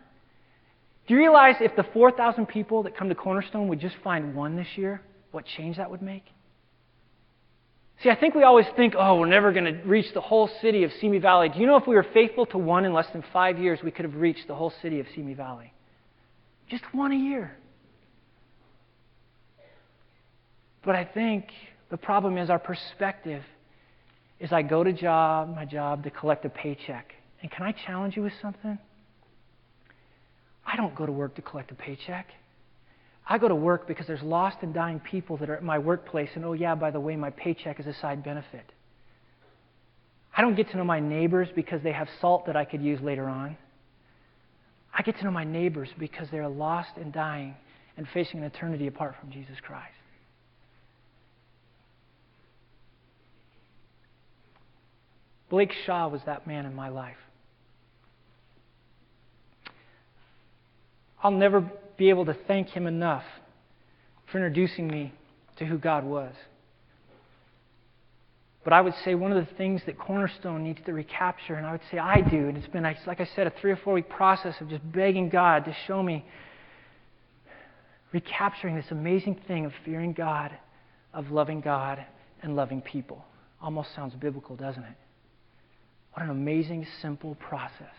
Do 1.07 1.13
you 1.13 1.21
realize 1.21 1.57
if 1.61 1.77
the 1.77 1.85
4,000 1.93 2.47
people 2.47 2.83
that 2.85 2.97
come 2.97 3.11
to 3.11 3.15
Cornerstone 3.15 3.69
would 3.69 3.81
just 3.81 3.97
find 4.03 4.35
one 4.35 4.57
this 4.57 4.69
year, 4.77 5.03
what 5.33 5.45
change 5.45 5.77
that 5.77 5.91
would 5.91 6.01
make? 6.01 6.25
See, 8.05 8.11
I 8.11 8.17
think 8.17 8.35
we 8.35 8.43
always 8.43 8.67
think, 8.77 8.95
oh, 8.99 9.19
we're 9.19 9.27
never 9.27 9.51
going 9.51 9.65
to 9.65 9.81
reach 9.89 10.13
the 10.13 10.21
whole 10.21 10.51
city 10.61 10.85
of 10.85 10.93
Simi 11.01 11.17
Valley. 11.17 11.49
Do 11.49 11.59
you 11.59 11.67
know 11.67 11.77
if 11.77 11.87
we 11.87 11.95
were 11.95 12.07
faithful 12.13 12.45
to 12.47 12.59
one 12.59 12.85
in 12.85 12.93
less 12.93 13.07
than 13.15 13.25
five 13.33 13.59
years, 13.59 13.79
we 13.83 13.91
could 13.91 14.05
have 14.05 14.17
reached 14.17 14.47
the 14.47 14.55
whole 14.55 14.75
city 14.83 15.01
of 15.01 15.07
Simi 15.15 15.33
Valley? 15.33 15.73
Just 16.69 16.85
one 16.93 17.13
a 17.13 17.17
year. 17.17 17.57
But 20.85 20.97
I 20.97 21.07
think 21.07 21.47
the 21.91 21.97
problem 21.97 22.37
is 22.37 22.51
our 22.51 22.59
perspective 22.59 23.43
is 24.39 24.53
I 24.53 24.61
go 24.61 24.85
to 24.85 24.93
job, 24.93 25.57
my 25.57 25.65
job 25.65 26.05
to 26.05 26.11
collect 26.11 26.45
a 26.45 26.51
paycheck. 26.51 27.15
And 27.41 27.51
can 27.51 27.65
I 27.65 27.73
challenge 27.73 28.17
you 28.17 28.23
with 28.23 28.35
something? 28.43 28.79
I 30.67 30.77
don't 30.77 30.95
go 30.95 31.07
to 31.07 31.13
work 31.13 31.37
to 31.37 31.43
collect 31.43 31.71
a 31.71 31.75
paycheck. 31.75 32.27
I 33.27 33.39
go 33.39 33.49
to 33.49 33.55
work 33.55 33.89
because 33.89 34.07
there's 34.07 34.23
lost 34.23 34.59
and 34.63 34.75
dying 34.75 35.01
people 35.01 35.39
that 35.39 35.49
are 35.49 35.57
at 35.57 35.63
my 35.63 35.79
workplace, 35.79 36.31
and 36.35 36.45
oh, 36.45 36.53
yeah, 36.53 36.75
by 36.75 36.91
the 36.91 37.01
way, 37.01 37.17
my 37.17 37.31
paycheck 37.31 37.81
is 37.81 37.87
a 37.87 37.95
side 37.95 38.23
benefit. 38.23 38.71
I 40.37 40.43
don't 40.43 40.57
get 40.57 40.71
to 40.71 40.77
know 40.77 40.85
my 40.85 41.01
neighbors 41.01 41.49
because 41.55 41.83
they 41.83 41.93
have 41.93 42.09
salt 42.21 42.47
that 42.47 42.57
I 42.57 42.65
could 42.65 42.83
use 42.83 43.01
later 43.01 43.27
on. 43.29 43.57
I 44.93 45.03
get 45.03 45.17
to 45.19 45.25
know 45.25 45.31
my 45.31 45.45
neighbors 45.45 45.89
because 45.99 46.29
they're 46.31 46.49
lost 46.49 46.91
and 46.97 47.13
dying 47.13 47.55
and 47.97 48.07
facing 48.13 48.41
an 48.41 48.47
eternity 48.47 48.87
apart 48.87 49.15
from 49.21 49.31
Jesus 49.31 49.57
Christ. 49.63 49.95
Blake 55.49 55.73
Shaw 55.87 56.09
was 56.09 56.21
that 56.27 56.47
man 56.47 56.67
in 56.67 56.75
my 56.75 56.89
life. 56.89 57.17
I'll 61.23 61.31
never 61.31 61.71
be 61.97 62.11
able 62.11 62.27
to 62.27 62.37
thank 62.47 62.69
him 62.69 62.87
enough 62.87 63.25
for 64.31 64.39
introducing 64.39 64.89
me 64.89 65.13
to 65.57 65.65
who 65.65 65.79
God 65.79 66.05
was. 66.05 66.33
But 68.65 68.73
I 68.73 68.81
would 68.81 68.95
say 69.05 69.15
one 69.15 69.31
of 69.31 69.47
the 69.47 69.55
things 69.55 69.83
that 69.87 69.99
Cornerstone 69.99 70.65
needs 70.65 70.81
to 70.87 70.93
recapture, 70.93 71.55
and 71.55 71.67
I 71.67 71.73
would 71.73 71.83
say 71.91 71.99
I 71.99 72.23
do, 72.23 72.49
and 72.49 72.57
it's 72.57 72.67
been, 72.67 72.83
like 72.83 73.21
I 73.21 73.29
said, 73.37 73.47
a 73.47 73.53
three 73.61 73.71
or 73.71 73.77
four 73.77 73.93
week 73.93 74.09
process 74.09 74.55
of 74.61 74.71
just 74.71 74.91
begging 74.91 75.29
God 75.29 75.67
to 75.67 75.77
show 75.87 76.03
me 76.03 76.25
recapturing 78.13 78.75
this 78.75 78.91
amazing 78.91 79.39
thing 79.47 79.67
of 79.67 79.73
fearing 79.85 80.15
God, 80.15 80.51
of 81.13 81.31
loving 81.31 81.61
God, 81.61 82.05
and 82.43 82.57
loving 82.57 82.81
people. 82.81 83.23
Almost 83.61 83.95
sounds 83.95 84.15
biblical, 84.15 84.57
doesn't 84.57 84.83
it? 84.83 84.97
What 86.15 86.23
an 86.23 86.31
amazing, 86.31 86.87
simple 87.03 87.35
process. 87.35 87.93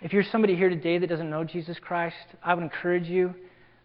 If 0.00 0.12
you're 0.12 0.22
somebody 0.22 0.54
here 0.54 0.68
today 0.68 0.98
that 0.98 1.08
doesn't 1.08 1.28
know 1.28 1.42
Jesus 1.42 1.76
Christ, 1.80 2.14
I 2.44 2.54
would 2.54 2.62
encourage 2.62 3.08
you 3.08 3.34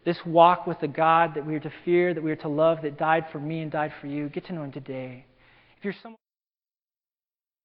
this 0.05 0.17
walk 0.27 0.67
with 0.67 0.79
the 0.79 0.87
God 0.87 1.33
that 1.33 1.43
we 1.43 1.55
are 1.55 1.59
to 1.59 1.71
fear, 1.83 2.13
that 2.13 2.21
we 2.21 2.31
are 2.31 2.35
to 2.37 2.47
love, 2.47 2.83
that 2.83 2.99
died 2.99 3.25
for 3.31 3.39
me 3.39 3.61
and 3.61 3.71
died 3.71 3.91
for 3.99 4.05
you. 4.05 4.29
Get 4.29 4.45
to 4.45 4.53
know 4.53 4.63
Him 4.63 4.71
today. 4.71 5.25
If 5.77 5.83
you're 5.83 5.95
someone 6.03 6.19